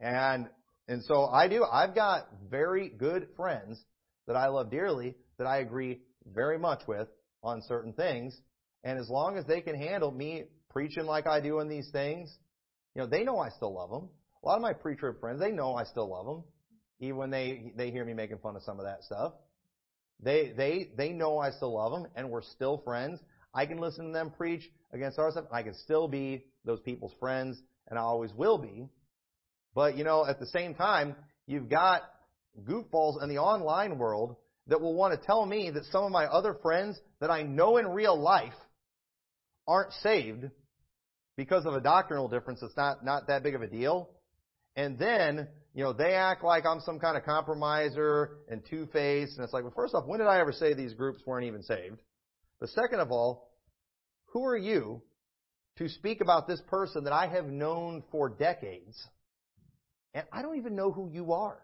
[0.00, 0.48] And
[0.88, 1.64] and so I do.
[1.64, 3.78] I've got very good friends
[4.26, 7.08] that I love dearly that I agree very much with
[7.42, 8.38] on certain things.
[8.84, 12.34] And as long as they can handle me preaching like I do in these things,
[12.94, 14.08] you know, they know I still love them.
[14.42, 16.44] A lot of my pre-trib friends, they know I still love them,
[17.00, 19.32] even when they they hear me making fun of some of that stuff.
[20.20, 23.20] They they they know I still love them, and we're still friends.
[23.54, 26.80] I can listen to them preach against our stuff, and I can still be those
[26.80, 28.88] people's friends, and I always will be.
[29.74, 32.02] But you know, at the same time, you've got
[32.62, 34.36] goofballs in the online world
[34.68, 37.78] that will want to tell me that some of my other friends that I know
[37.78, 38.52] in real life
[39.66, 40.44] aren't saved
[41.36, 44.10] because of a doctrinal difference that's not, not that big of a deal.
[44.76, 49.36] And then, you know, they act like I'm some kind of compromiser and two-faced.
[49.36, 51.62] And it's like, well, first off, when did I ever say these groups weren't even
[51.62, 52.00] saved?
[52.60, 53.50] But second of all,
[54.32, 55.02] who are you
[55.78, 58.96] to speak about this person that I have known for decades?
[60.12, 61.58] And I don't even know who you are.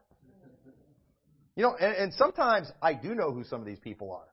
[1.56, 4.26] You know, and, and sometimes I do know who some of these people are.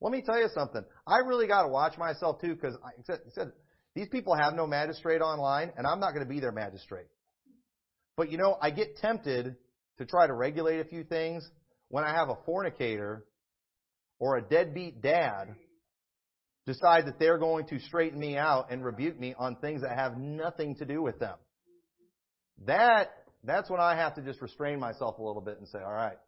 [0.00, 0.84] Let me tell you something.
[1.06, 3.52] I really got to watch myself too because I said, said
[3.94, 7.06] these people have no magistrate online, and I'm not going to be their magistrate.
[8.16, 9.56] But you know, I get tempted
[9.98, 11.48] to try to regulate a few things
[11.88, 13.24] when I have a fornicator
[14.18, 15.54] or a deadbeat dad
[16.66, 20.18] decide that they're going to straighten me out and rebuke me on things that have
[20.18, 21.36] nothing to do with them.
[22.66, 23.10] That
[23.44, 26.18] that's when I have to just restrain myself a little bit and say, all right,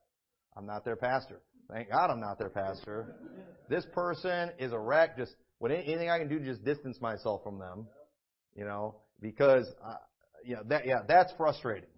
[0.59, 1.41] I'm not their pastor.
[1.71, 3.15] Thank God I'm not their pastor.
[3.69, 5.17] This person is a wreck.
[5.17, 7.87] Just what anything I can do to just distance myself from them,
[8.57, 9.95] you know, because uh,
[10.57, 11.89] know that yeah that's frustrating.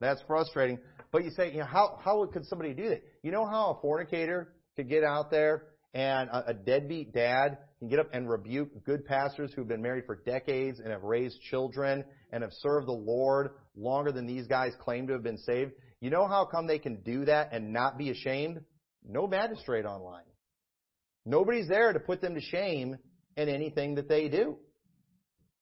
[0.00, 0.78] That's frustrating.
[1.12, 3.02] But you say, you know, how how could somebody do that?
[3.22, 7.88] You know how a fornicator could get out there and a, a deadbeat dad can
[7.88, 12.04] get up and rebuke good pastors who've been married for decades and have raised children
[12.32, 15.72] and have served the Lord longer than these guys claim to have been saved.
[16.00, 18.60] You know how come they can do that and not be ashamed?
[19.06, 20.24] No magistrate online.
[21.24, 22.96] Nobody's there to put them to shame
[23.36, 24.56] in anything that they do.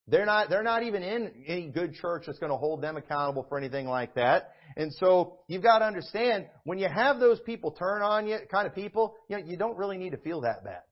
[0.09, 3.45] They're not, they're not even in any good church that's going to hold them accountable
[3.49, 4.53] for anything like that.
[4.77, 8.69] And so you've got to understand when you have those people turn on you, kind
[8.69, 10.83] of people, you know, you don't really need to feel that bad.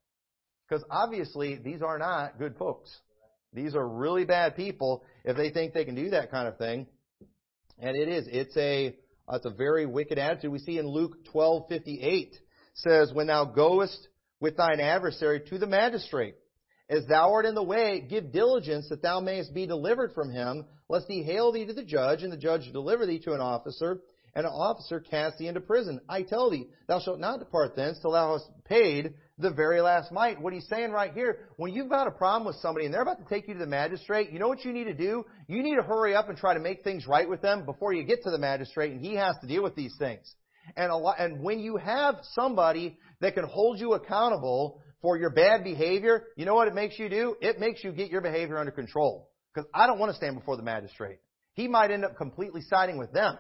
[0.68, 2.90] Because obviously these are not good folks.
[3.52, 6.86] These are really bad people if they think they can do that kind of thing.
[7.78, 8.26] And it is.
[8.28, 8.96] It's a,
[9.30, 10.52] it's a very wicked attitude.
[10.52, 12.38] We see in Luke 12:58
[12.74, 14.08] says, "When thou goest
[14.40, 16.36] with thine adversary to the magistrate,
[16.88, 20.66] as thou art in the way, give diligence that thou mayest be delivered from him,
[20.88, 24.02] lest he hail thee to the judge, and the judge deliver thee to an officer,
[24.34, 26.00] and an officer cast thee into prison.
[26.08, 30.12] I tell thee, thou shalt not depart thence till thou hast paid the very last
[30.12, 30.40] mite.
[30.40, 33.18] What he's saying right here, when you've got a problem with somebody and they're about
[33.18, 35.24] to take you to the magistrate, you know what you need to do?
[35.48, 38.04] You need to hurry up and try to make things right with them before you
[38.04, 40.34] get to the magistrate and he has to deal with these things.
[40.76, 45.30] And a lot, and when you have somebody that can hold you accountable for your
[45.30, 47.36] bad behavior, you know what it makes you do?
[47.40, 49.28] It makes you get your behavior under control.
[49.52, 51.18] Because I don't want to stand before the magistrate.
[51.52, 53.36] He might end up completely siding with them.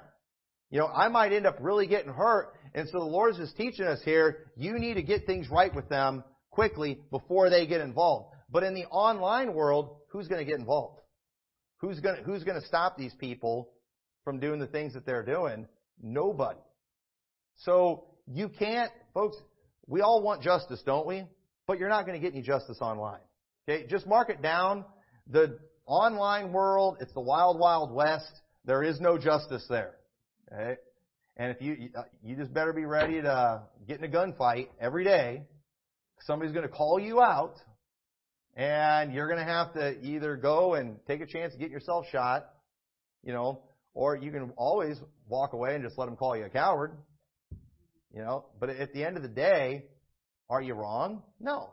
[0.74, 2.52] You know, I might end up really getting hurt.
[2.74, 5.72] And so the Lord is just teaching us here, you need to get things right
[5.72, 8.34] with them quickly before they get involved.
[8.50, 11.00] But in the online world, who's going to get involved?
[11.78, 13.70] Who's going to, who's going to stop these people
[14.24, 15.68] from doing the things that they're doing?
[16.02, 16.58] Nobody.
[17.58, 19.36] So you can't, folks,
[19.86, 21.24] we all want justice, don't we?
[21.66, 23.20] but you're not going to get any justice online.
[23.68, 24.84] Okay, just mark it down.
[25.30, 28.30] The online world, it's the wild, wild west.
[28.64, 29.94] There is no justice there.
[31.36, 35.04] And if you uh, you just better be ready to get in a gunfight every
[35.04, 35.42] day.
[36.20, 37.56] Somebody's going to call you out,
[38.54, 42.06] and you're going to have to either go and take a chance to get yourself
[42.10, 42.46] shot,
[43.24, 43.62] you know,
[43.94, 44.96] or you can always
[45.28, 46.92] walk away and just let them call you a coward.
[48.14, 49.86] You know, but at the end of the day,
[50.48, 51.24] are you wrong?
[51.40, 51.70] No.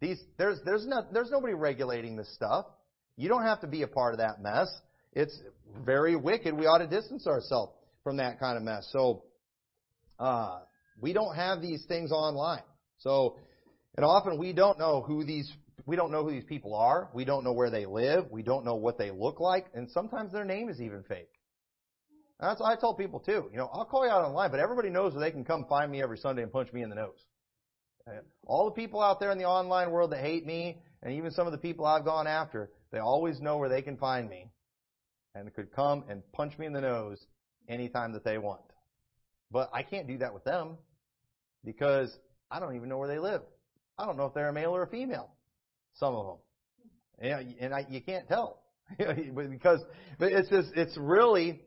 [0.00, 2.66] These, there's, there's, not, there's nobody regulating this stuff.
[3.16, 4.68] You don't have to be a part of that mess.
[5.12, 5.36] It's
[5.84, 6.54] very wicked.
[6.54, 7.72] We ought to distance ourselves
[8.08, 8.88] from that kind of mess.
[8.90, 9.24] So,
[10.18, 10.60] uh,
[10.98, 12.62] we don't have these things online.
[13.00, 13.36] So,
[13.96, 15.52] and often we don't know who these,
[15.84, 17.10] we don't know who these people are.
[17.12, 18.24] We don't know where they live.
[18.30, 19.66] We don't know what they look like.
[19.74, 21.28] And sometimes their name is even fake.
[22.40, 23.50] that's what I tell people too.
[23.52, 25.92] You know, I'll call you out online, but everybody knows where they can come find
[25.92, 27.26] me every Sunday and punch me in the nose.
[28.46, 31.46] All the people out there in the online world that hate me, and even some
[31.46, 34.50] of the people I've gone after, they always know where they can find me
[35.34, 37.26] and could come and punch me in the nose
[37.68, 38.60] anytime that they want.
[39.50, 40.76] But I can't do that with them
[41.64, 42.10] because
[42.50, 43.42] I don't even know where they live.
[43.98, 45.30] I don't know if they're a male or a female.
[45.94, 46.36] Some of them.
[47.20, 48.62] Yeah, and I, you can't tell
[48.98, 49.80] because
[50.18, 51.60] but it's just it's really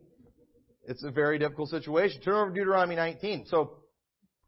[0.88, 2.22] it's a very difficult situation.
[2.22, 3.46] Turn over to Deuteronomy 19.
[3.48, 3.78] So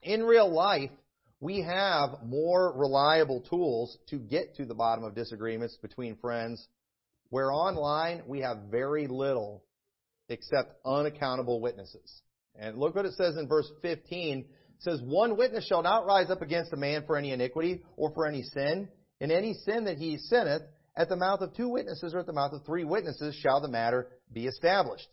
[0.02, 0.90] in real life,
[1.40, 6.66] we have more reliable tools to get to the bottom of disagreements between friends,
[7.30, 9.64] where online we have very little
[10.30, 12.22] except unaccountable witnesses.
[12.56, 14.40] And look what it says in verse 15.
[14.40, 14.46] It
[14.80, 18.28] says, One witness shall not rise up against a man for any iniquity or for
[18.28, 18.88] any sin.
[19.20, 20.64] In any sin that he sinneth,
[20.96, 23.68] at the mouth of two witnesses or at the mouth of three witnesses shall the
[23.68, 25.08] matter be established.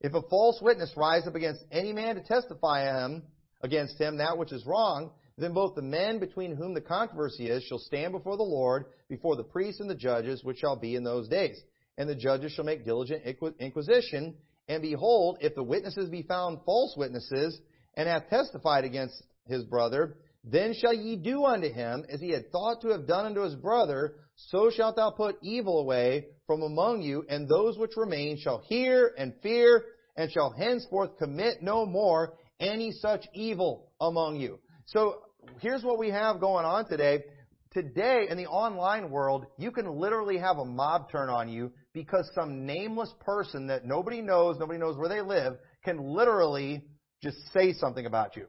[0.00, 3.22] If a false witness rise up against any man to testify him
[3.62, 7.62] against him that which is wrong, then both the men between whom the controversy is
[7.64, 11.04] shall stand before the Lord, before the priests and the judges, which shall be in
[11.04, 11.60] those days.
[11.98, 13.22] And the judges shall make diligent
[13.58, 14.36] inquisition.
[14.68, 17.60] And behold, if the witnesses be found false witnesses,
[17.96, 22.52] and hath testified against his brother, then shall ye do unto him as he had
[22.52, 27.02] thought to have done unto his brother, so shalt thou put evil away from among
[27.02, 29.84] you, and those which remain shall hear and fear,
[30.16, 34.58] and shall henceforth commit no more any such evil among you.
[34.86, 35.16] So
[35.60, 37.24] here's what we have going on today.
[37.72, 42.30] Today, in the online world, you can literally have a mob turn on you because
[42.34, 46.84] some nameless person that nobody knows, nobody knows where they live, can literally
[47.22, 48.44] just say something about you.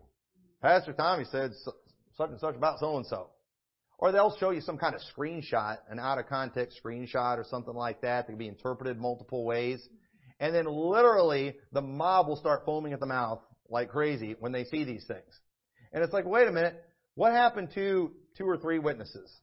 [0.61, 1.51] Pastor Tommy said
[2.17, 3.29] such and such about so and so.
[3.99, 7.73] Or they'll show you some kind of screenshot, an out of context screenshot or something
[7.73, 9.87] like that that can be interpreted multiple ways.
[10.41, 14.65] And then literally the mob will start foaming at the mouth like crazy when they
[14.65, 15.39] see these things.
[15.93, 16.83] And it's like, wait a minute,
[17.15, 19.33] what happened to two or three witnesses?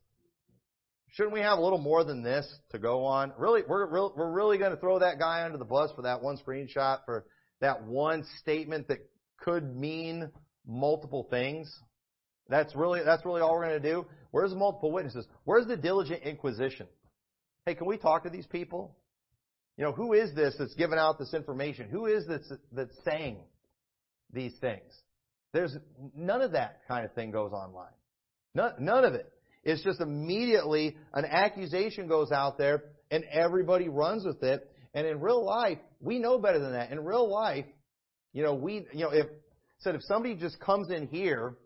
[1.15, 3.33] Shouldn't we have a little more than this to go on?
[3.39, 6.39] Really, we're, we're really going to throw that guy under the bus for that one
[6.39, 7.25] screenshot, for
[7.61, 8.99] that one statement that
[9.39, 10.29] could mean
[10.67, 11.73] multiple things?
[12.49, 14.07] That's really, that's really all we're going to do?
[14.33, 15.25] Where's the multiple witnesses?
[15.45, 16.89] Where's the diligent inquisition?
[17.65, 18.97] Hey, can we talk to these people?
[19.77, 21.89] You know, who is this that's giving out this information?
[21.91, 23.39] Who is this that's saying
[24.33, 24.93] these things?
[25.53, 25.77] There's
[26.17, 27.93] none of that kind of thing goes online.
[28.57, 29.33] None, none of it.
[29.65, 34.71] It's just immediately an accusation goes out there and everybody runs with it.
[34.93, 36.93] And in real life, we know better than that.
[36.93, 37.65] In real life,
[38.33, 39.27] you know, we, you know, if,
[39.79, 41.57] said if somebody just comes in here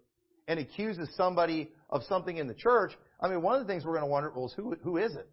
[0.46, 3.92] and accuses somebody of something in the church, I mean, one of the things we're
[3.92, 5.28] going to wonder, well, is who, who is it?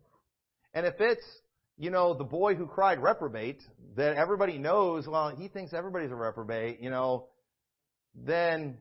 [0.74, 1.26] And if it's,
[1.78, 3.62] you know, the boy who cried reprobate,
[3.96, 7.28] that everybody knows, well, he thinks everybody's a reprobate, you know,
[8.16, 8.78] then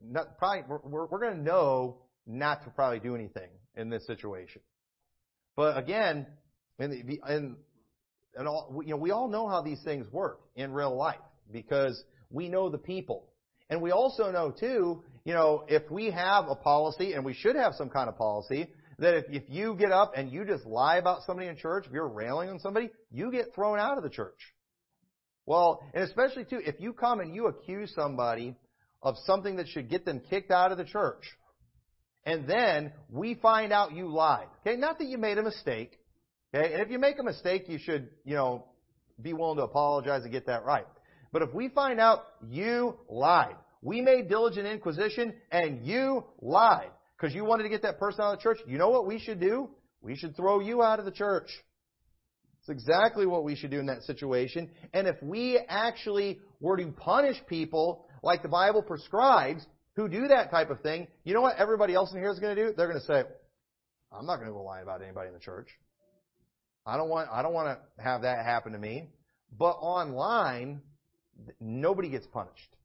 [0.00, 4.62] not, probably, we're, we're going to know not to probably do anything in this situation.
[5.56, 6.26] But again,
[6.78, 7.56] in, the, in,
[8.38, 12.02] in all, you know, we all know how these things work in real life because
[12.30, 13.28] we know the people.
[13.68, 17.56] And we also know too, you know, if we have a policy, and we should
[17.56, 20.96] have some kind of policy, that if, if you get up and you just lie
[20.96, 24.10] about somebody in church, if you're railing on somebody, you get thrown out of the
[24.10, 24.38] church.
[25.46, 28.54] Well, and especially too, if you come and you accuse somebody
[29.02, 31.24] of something that should get them kicked out of the church,
[32.24, 34.46] and then we find out you lied.
[34.64, 35.98] Okay, not that you made a mistake.
[36.54, 38.66] Okay, and if you make a mistake, you should, you know,
[39.20, 40.86] be willing to apologize and get that right.
[41.32, 47.34] But if we find out you lied, we made diligent inquisition and you lied because
[47.34, 49.40] you wanted to get that person out of the church, you know what we should
[49.40, 49.70] do?
[50.00, 51.48] We should throw you out of the church.
[52.60, 54.70] It's exactly what we should do in that situation.
[54.92, 60.50] And if we actually were to punish people like the Bible prescribes who do that
[60.50, 62.72] type of thing, you know what everybody else in here is going to do?
[62.76, 63.24] They're going to say,
[64.10, 65.68] I'm not going to go lie about anybody in the church.
[66.86, 69.08] I don't want, I don't want to have that happen to me.
[69.56, 70.80] But online,
[71.60, 72.76] nobody gets punished.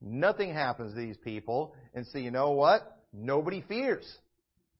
[0.00, 1.74] Nothing happens to these people.
[1.94, 2.98] And so you know what?
[3.12, 4.06] Nobody fears.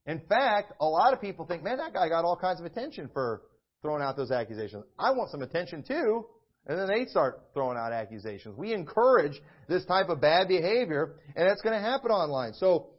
[0.07, 3.11] In fact, a lot of people think, man, that guy got all kinds of attention
[3.13, 3.43] for
[3.83, 4.85] throwing out those accusations.
[4.99, 6.27] I want some attention too.
[6.71, 8.57] And then they start throwing out accusations.
[8.57, 9.33] We encourage
[9.67, 12.53] this type of bad behavior, and that's going to happen online.
[12.55, 12.91] So,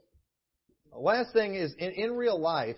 [0.93, 2.75] last thing is, in, in real life,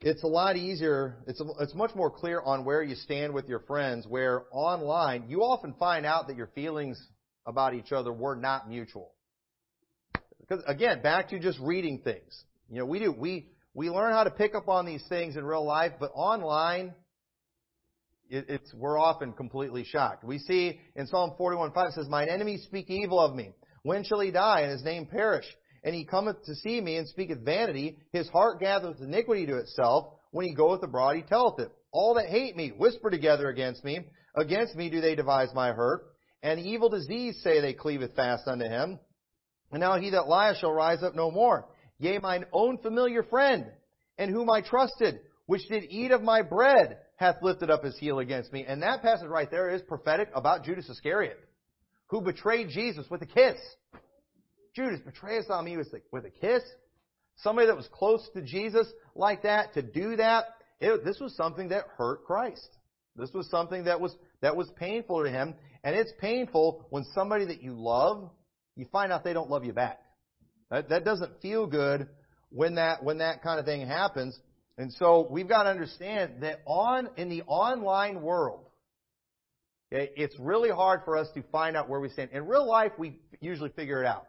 [0.00, 3.48] it's a lot easier, it's, a, it's much more clear on where you stand with
[3.48, 7.00] your friends, where online, you often find out that your feelings
[7.46, 9.12] about each other were not mutual.
[10.40, 12.44] Because again, back to just reading things.
[12.68, 15.44] You know, we do, we, we learn how to pick up on these things in
[15.44, 16.94] real life, but online,
[18.32, 20.24] it, it's, we're often completely shocked.
[20.24, 23.50] We see in Psalm 41:5 it says, Mine enemies speak evil of me.
[23.82, 25.44] When shall he die and his name perish?
[25.84, 27.98] And he cometh to see me and speaketh vanity.
[28.12, 30.14] His heart gathereth iniquity to itself.
[30.30, 31.70] When he goeth abroad, he telleth it.
[31.92, 34.00] All that hate me whisper together against me.
[34.34, 36.04] Against me do they devise my hurt.
[36.42, 38.98] And evil disease say they cleaveth fast unto him.
[39.72, 41.66] And now he that lieth shall rise up no more.
[41.98, 43.66] Yea, mine own familiar friend,
[44.18, 48.18] and whom I trusted, which did eat of my bread, hath lifted up his heel
[48.18, 48.64] against me.
[48.66, 51.38] And that passage right there is prophetic about Judas Iscariot,
[52.08, 53.56] who betrayed Jesus with a kiss.
[54.74, 56.62] Judas, betrayest on me with a kiss?
[57.36, 60.46] Somebody that was close to Jesus like that, to do that,
[60.80, 62.68] it, this was something that hurt Christ.
[63.14, 65.54] This was something that was, that was painful to him.
[65.84, 68.30] And it's painful when somebody that you love,
[68.74, 70.00] you find out they don't love you back.
[70.70, 72.08] That, that doesn't feel good
[72.50, 74.38] when that, when that kind of thing happens.
[74.78, 78.66] And so we've got to understand that on, in the online world,
[79.90, 82.30] it's really hard for us to find out where we stand.
[82.32, 84.26] In real life, we usually figure it out.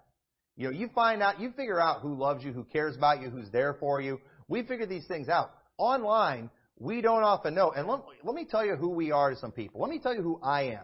[0.58, 3.30] You know, you find out, you figure out who loves you, who cares about you,
[3.30, 4.20] who's there for you.
[4.50, 5.52] We figure these things out.
[5.78, 7.72] Online, we don't often know.
[7.72, 9.82] And let, let me tell you who we are to some people.
[9.82, 10.84] Let me tell you who I am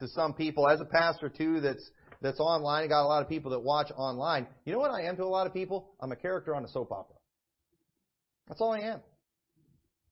[0.00, 0.68] to some people.
[0.68, 2.84] As a pastor too, that's that's online.
[2.84, 4.46] I got a lot of people that watch online.
[4.64, 5.90] You know what I am to a lot of people?
[6.00, 7.16] I'm a character on a soap opera.
[8.48, 9.00] That's all I am.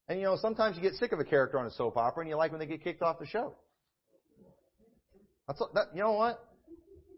[0.08, 2.30] And you know, sometimes you get sick of a character on a soap opera, and
[2.30, 3.54] you like when they get kicked off the show.
[5.48, 5.86] That's that.
[5.94, 6.42] You know what?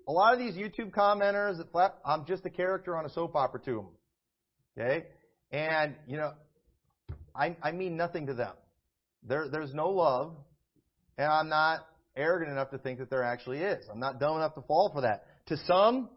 [0.07, 3.37] A lot of these YouTube commenters that flap, I'm just a character on a soap
[3.37, 3.89] opera to them.
[4.79, 5.07] Okay,
[5.51, 6.33] and you know,
[7.35, 8.55] I I mean nothing to them.
[9.23, 10.35] There there's no love,
[11.19, 13.85] and I'm not arrogant enough to think that there actually is.
[13.91, 15.27] I'm not dumb enough to fall for that.
[15.47, 16.09] To some,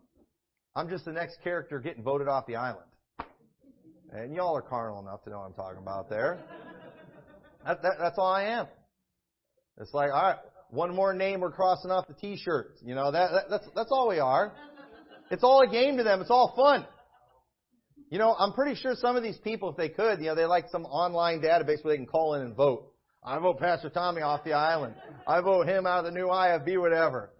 [0.75, 2.90] I'm just the next character getting voted off the island.
[4.13, 6.39] And y'all are carnal enough to know what I'm talking about there.
[7.65, 8.67] That, that, that's all I am.
[9.79, 10.37] It's like, all right,
[10.69, 12.75] one more name we're crossing off the T-shirt.
[12.83, 14.51] You know, that, that, that's that's all we are.
[15.29, 16.21] It's all a game to them.
[16.21, 16.85] It's all fun.
[18.09, 20.45] You know, I'm pretty sure some of these people, if they could, you know, they
[20.45, 22.91] like some online database where they can call in and vote.
[23.23, 24.95] I vote Pastor Tommy off the island.
[25.25, 27.31] I vote him out of the new IFB, whatever.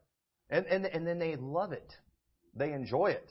[0.49, 1.91] And, and, and then they love it.
[2.55, 3.30] They enjoy it.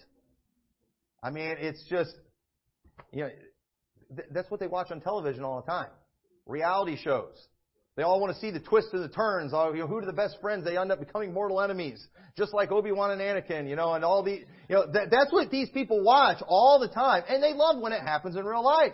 [1.23, 2.15] I mean, it's just,
[3.13, 3.31] you know,
[4.17, 5.91] th- that's what they watch on television all the time.
[6.47, 7.49] Reality shows.
[7.97, 9.53] They all want to see the twists and the turns.
[9.55, 10.65] Oh, you know, who are the best friends?
[10.65, 13.69] They end up becoming mortal enemies, just like Obi Wan and Anakin.
[13.69, 16.89] You know, and all the, you know, that, that's what these people watch all the
[16.89, 18.93] time, and they love when it happens in real life.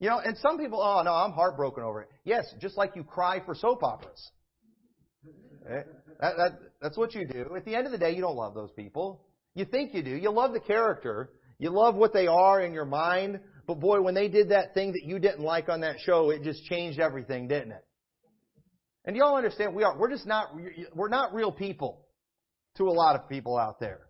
[0.00, 2.08] You know, and some people, oh no, I'm heartbroken over it.
[2.24, 4.30] Yes, just like you cry for soap operas.
[5.68, 5.82] Eh,
[6.20, 7.54] that, that, that's what you do.
[7.56, 9.24] At the end of the day, you don't love those people.
[9.54, 10.10] You think you do.
[10.10, 11.30] You love the character.
[11.64, 13.40] You love what they are in your mind.
[13.66, 16.42] But boy, when they did that thing that you didn't like on that show, it
[16.42, 17.82] just changed everything, didn't it?
[19.06, 20.48] And y'all understand we are, we're just not,
[20.94, 22.04] we're not real people
[22.76, 24.00] to a lot of people out there.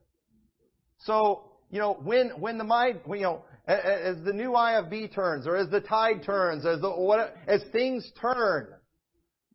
[0.99, 5.55] So, you know, when, when the mind, you know, as the new IFB turns, or
[5.57, 8.67] as the tide turns, as the, what, as things turn,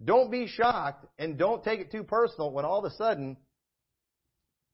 [0.05, 3.35] don't be shocked and don't take it too personal when all of a sudden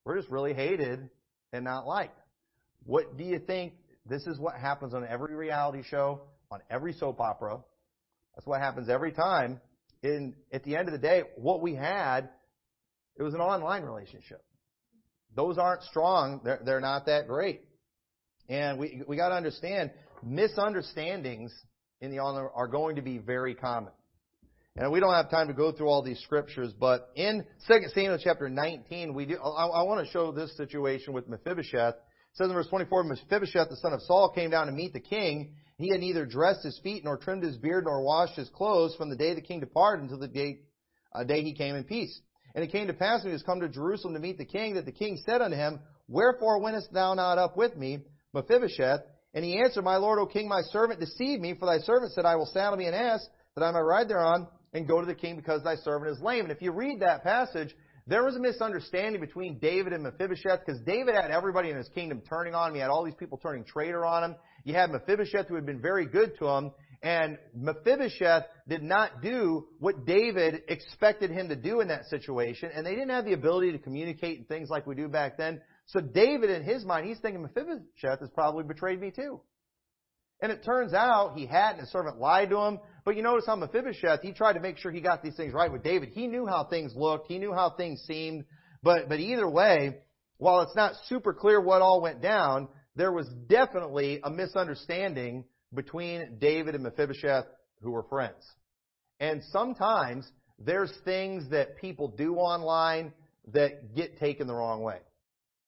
[0.04, 1.10] we're just really hated
[1.54, 2.20] and not liked.
[2.86, 3.74] What do you think?
[4.08, 6.22] This is what happens on every reality show,
[6.52, 7.60] on every soap opera.
[8.36, 9.60] That's what happens every time.
[10.04, 12.30] In at the end of the day, what we had,
[13.18, 14.44] it was an online relationship.
[15.36, 16.42] Those aren't strong.
[16.44, 17.62] They're, they're not that great.
[18.48, 19.92] And we we got to understand
[20.24, 21.52] misunderstandings
[22.02, 23.92] in the online are going to be very common.
[24.78, 28.20] And we don't have time to go through all these scriptures, but in 2 Samuel
[28.22, 31.96] chapter 19, we do, I, I want to show this situation with Mephibosheth.
[32.36, 35.54] Says in verse 24, Mephibosheth, the son of Saul, came down to meet the king.
[35.78, 39.10] He had neither dressed his feet, nor trimmed his beard, nor washed his clothes from
[39.10, 40.60] the day the king departed until the day,
[41.14, 42.20] uh, day he came in peace.
[42.54, 44.76] And it came to pass when he was come to Jerusalem to meet the king,
[44.76, 45.80] that the king said unto him,
[46.10, 48.00] Wherefore wentest thou not up with me?
[48.34, 49.02] Mephibosheth.
[49.34, 52.26] And he answered, My lord, O king, my servant deceived me, for thy servant said,
[52.26, 53.26] I will saddle me an ass,
[53.56, 56.44] that I might ride thereon, and go to the king, because thy servant is lame.
[56.44, 57.74] And if you read that passage,
[58.08, 62.22] there was a misunderstanding between David and Mephibosheth, because David had everybody in his kingdom
[62.28, 62.76] turning on him.
[62.76, 64.36] He had all these people turning traitor on him.
[64.64, 69.68] You had Mephibosheth, who had been very good to him, and Mephibosheth did not do
[69.80, 73.72] what David expected him to do in that situation, and they didn't have the ability
[73.72, 75.62] to communicate and things like we do back then.
[75.88, 79.42] So David, in his mind, he's thinking Mephibosheth has probably betrayed me too.
[80.46, 81.80] And it turns out he hadn't.
[81.80, 82.80] His servant lied to him.
[83.04, 85.72] But you notice how Mephibosheth, he tried to make sure he got these things right
[85.72, 86.10] with David.
[86.10, 87.28] He knew how things looked.
[87.28, 88.46] He knew how things seemed.
[88.84, 89.96] But, but either way,
[90.38, 96.38] while it's not super clear what all went down, there was definitely a misunderstanding between
[96.38, 97.46] David and Mephibosheth
[97.82, 98.46] who were friends.
[99.20, 100.30] And sometimes
[100.60, 103.14] there's things that people do online
[103.52, 105.00] that get taken the wrong way.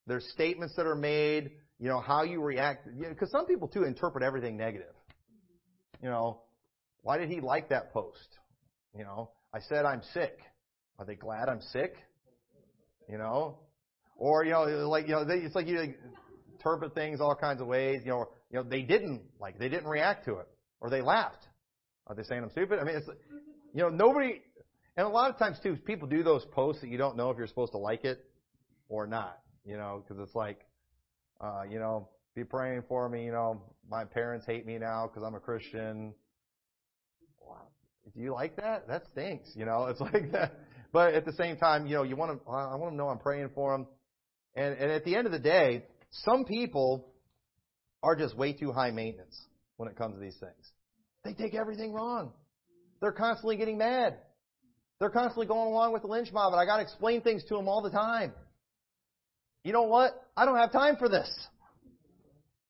[0.06, 1.50] There's statements that are made,
[1.80, 2.86] you know, how you react.
[2.86, 4.94] Because you know, some people too interpret everything negative.
[6.02, 6.42] You know,
[7.02, 8.28] why did he like that post?
[8.96, 10.40] You know, I said I'm sick.
[11.00, 11.96] Are they glad I'm sick?
[13.10, 13.60] You know,
[14.16, 15.94] or you know, like you know, they, it's like you
[16.54, 18.02] interpret things all kinds of ways.
[18.04, 20.48] You know, you know, they didn't like, they didn't react to it,
[20.82, 21.46] or they laughed.
[22.08, 22.80] Are they saying I'm stupid?
[22.80, 23.08] I mean, it's
[23.74, 24.42] you know, nobody.
[24.96, 27.38] And a lot of times too, people do those posts that you don't know if
[27.38, 28.26] you're supposed to like it
[28.90, 29.38] or not.
[29.64, 30.62] You know, because it's like,
[31.40, 33.26] Uh, you know, be praying for me.
[33.26, 36.14] You know, my parents hate me now because I'm a Christian.
[37.40, 37.68] Wow.
[38.16, 38.88] Do you like that?
[38.88, 39.52] That stinks.
[39.56, 40.60] You know, it's like that.
[40.92, 43.20] But at the same time, you know, you want to, I want to know I'm
[43.20, 43.88] praying for them.
[44.56, 47.14] And, and at the end of the day, some people
[48.02, 49.40] are just way too high maintenance
[49.76, 50.72] when it comes to these things.
[51.24, 52.32] They take everything wrong.
[53.02, 54.18] They're constantly getting mad.
[55.00, 57.56] They're constantly going along with the lynch mob, and I got to explain things to
[57.56, 58.34] them all the time.
[59.64, 60.12] You know what?
[60.36, 61.30] I don't have time for this.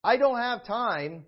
[0.03, 1.25] I don't have time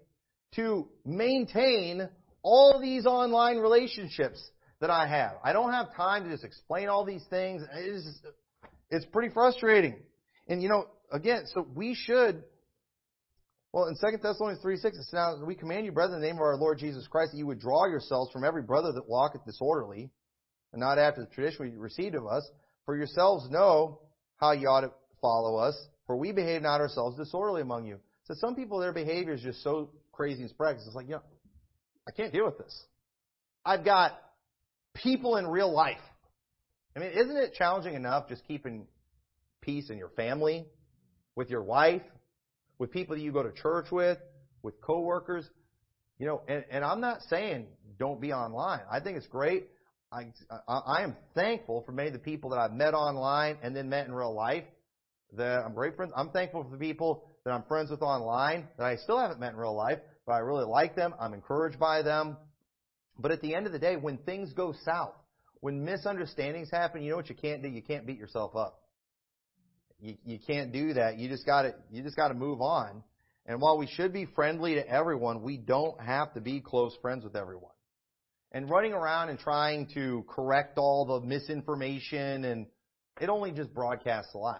[0.55, 2.09] to maintain
[2.41, 4.41] all these online relationships
[4.79, 5.33] that I have.
[5.43, 7.61] I don't have time to just explain all these things.
[7.73, 8.35] It's, just,
[8.89, 9.97] it's pretty frustrating.
[10.47, 12.43] And you know, again, so we should,
[13.73, 16.27] well, in 2 Thessalonians 3 6, it says, Now we command you, brethren, in the
[16.27, 19.07] name of our Lord Jesus Christ, that you would draw yourselves from every brother that
[19.07, 20.09] walketh disorderly,
[20.71, 22.49] and not after the tradition we received of us,
[22.85, 23.99] for yourselves know
[24.37, 24.91] how you ought to
[25.21, 25.75] follow us,
[26.07, 27.99] for we behave not ourselves disorderly among you.
[28.25, 30.81] So some people, their behavior is just so crazy and sporadic.
[30.85, 31.21] It's like, you know,
[32.07, 32.83] I can't deal with this.
[33.65, 34.19] I've got
[34.95, 35.97] people in real life.
[36.95, 38.87] I mean, isn't it challenging enough just keeping
[39.61, 40.65] peace in your family,
[41.35, 42.01] with your wife,
[42.77, 44.17] with people that you go to church with,
[44.63, 45.45] with coworkers?
[46.17, 47.67] You know, and, and I'm not saying
[47.97, 48.81] don't be online.
[48.91, 49.67] I think it's great.
[50.11, 50.33] I,
[50.67, 53.89] I, I am thankful for many of the people that I've met online and then
[53.89, 54.63] met in real life
[55.33, 56.11] that I'm great friends.
[56.15, 59.53] I'm thankful for the people that I'm friends with online that I still haven't met
[59.53, 61.13] in real life, but I really like them.
[61.19, 62.37] I'm encouraged by them.
[63.17, 65.15] But at the end of the day, when things go south,
[65.61, 67.67] when misunderstandings happen, you know what you can't do?
[67.67, 68.81] You can't beat yourself up.
[69.99, 71.17] You, you can't do that.
[71.17, 73.03] You just gotta, you just gotta move on.
[73.45, 77.23] And while we should be friendly to everyone, we don't have to be close friends
[77.23, 77.71] with everyone.
[78.51, 82.67] And running around and trying to correct all the misinformation and
[83.19, 84.59] it only just broadcasts lies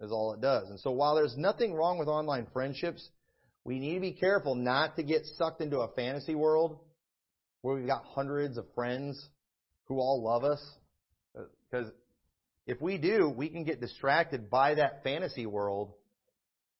[0.00, 0.68] is all it does.
[0.68, 3.08] And so while there's nothing wrong with online friendships,
[3.64, 6.78] we need to be careful not to get sucked into a fantasy world
[7.62, 9.20] where we've got hundreds of friends
[9.84, 10.62] who all love us.
[11.36, 11.90] Uh, because
[12.66, 15.92] if we do, we can get distracted by that fantasy world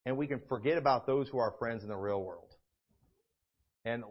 [0.05, 2.55] and we can forget about those who are friends in the real world.
[3.85, 4.05] And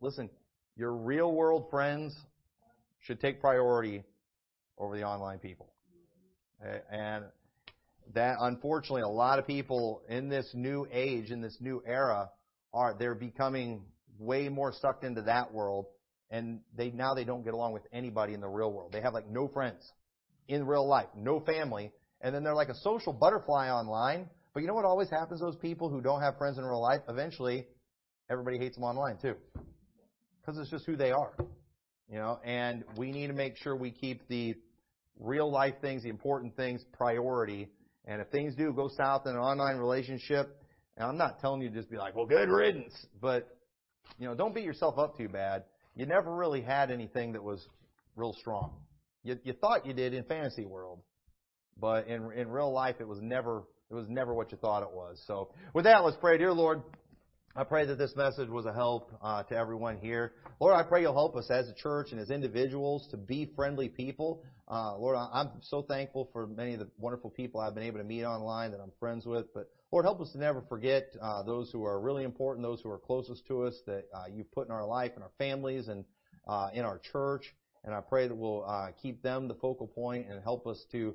[0.00, 0.30] listen,
[0.76, 2.16] your real world friends
[3.00, 4.04] should take priority
[4.78, 5.72] over the online people.
[6.90, 7.24] And
[8.14, 12.30] that unfortunately a lot of people in this new age, in this new era,
[12.72, 13.82] are they're becoming
[14.18, 15.86] way more sucked into that world
[16.30, 18.92] and they now they don't get along with anybody in the real world.
[18.92, 19.92] They have like no friends
[20.48, 24.28] in real life, no family, and then they're like a social butterfly online.
[24.52, 26.80] But you know what always happens to those people who don't have friends in real
[26.80, 27.00] life?
[27.08, 27.66] Eventually,
[28.30, 29.34] everybody hates them online too.
[30.40, 31.32] Because it's just who they are.
[32.08, 34.54] You know, and we need to make sure we keep the
[35.18, 37.68] real life things, the important things, priority
[38.06, 40.60] and if things do go south in an online relationship,
[40.96, 43.56] and I'm not telling you to just be like, well, good riddance, but
[44.18, 45.64] you know, don't beat yourself up too bad.
[45.94, 47.66] You never really had anything that was
[48.14, 48.72] real strong.
[49.24, 51.00] You, you thought you did in fantasy world,
[51.78, 54.92] but in in real life, it was never it was never what you thought it
[54.92, 55.20] was.
[55.26, 56.82] So, with that, let's pray, dear Lord.
[57.58, 60.34] I pray that this message was a help uh, to everyone here.
[60.60, 63.88] Lord, I pray you'll help us as a church and as individuals to be friendly
[63.88, 64.42] people.
[64.70, 68.04] Uh, Lord, I'm so thankful for many of the wonderful people I've been able to
[68.04, 69.46] meet online that I'm friends with.
[69.54, 72.90] But Lord, help us to never forget uh, those who are really important, those who
[72.90, 76.04] are closest to us that uh, you've put in our life, and our families, and
[76.46, 77.54] uh, in our church.
[77.84, 81.14] And I pray that we'll uh, keep them the focal point and help us to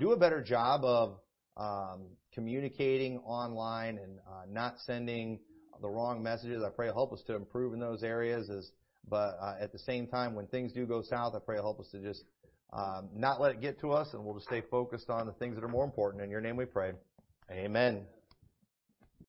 [0.00, 1.18] do a better job of
[1.58, 4.20] um, communicating online and
[4.54, 5.38] not sending
[5.82, 6.62] the wrong messages.
[6.64, 8.48] I pray help us to improve in those areas.
[8.48, 8.70] As,
[9.08, 11.88] but uh, at the same time, when things do go south, I pray help us
[11.92, 12.24] to just
[12.72, 15.56] um, not let it get to us, and we'll just stay focused on the things
[15.56, 16.22] that are more important.
[16.22, 16.92] In your name we pray.
[17.50, 18.06] Amen.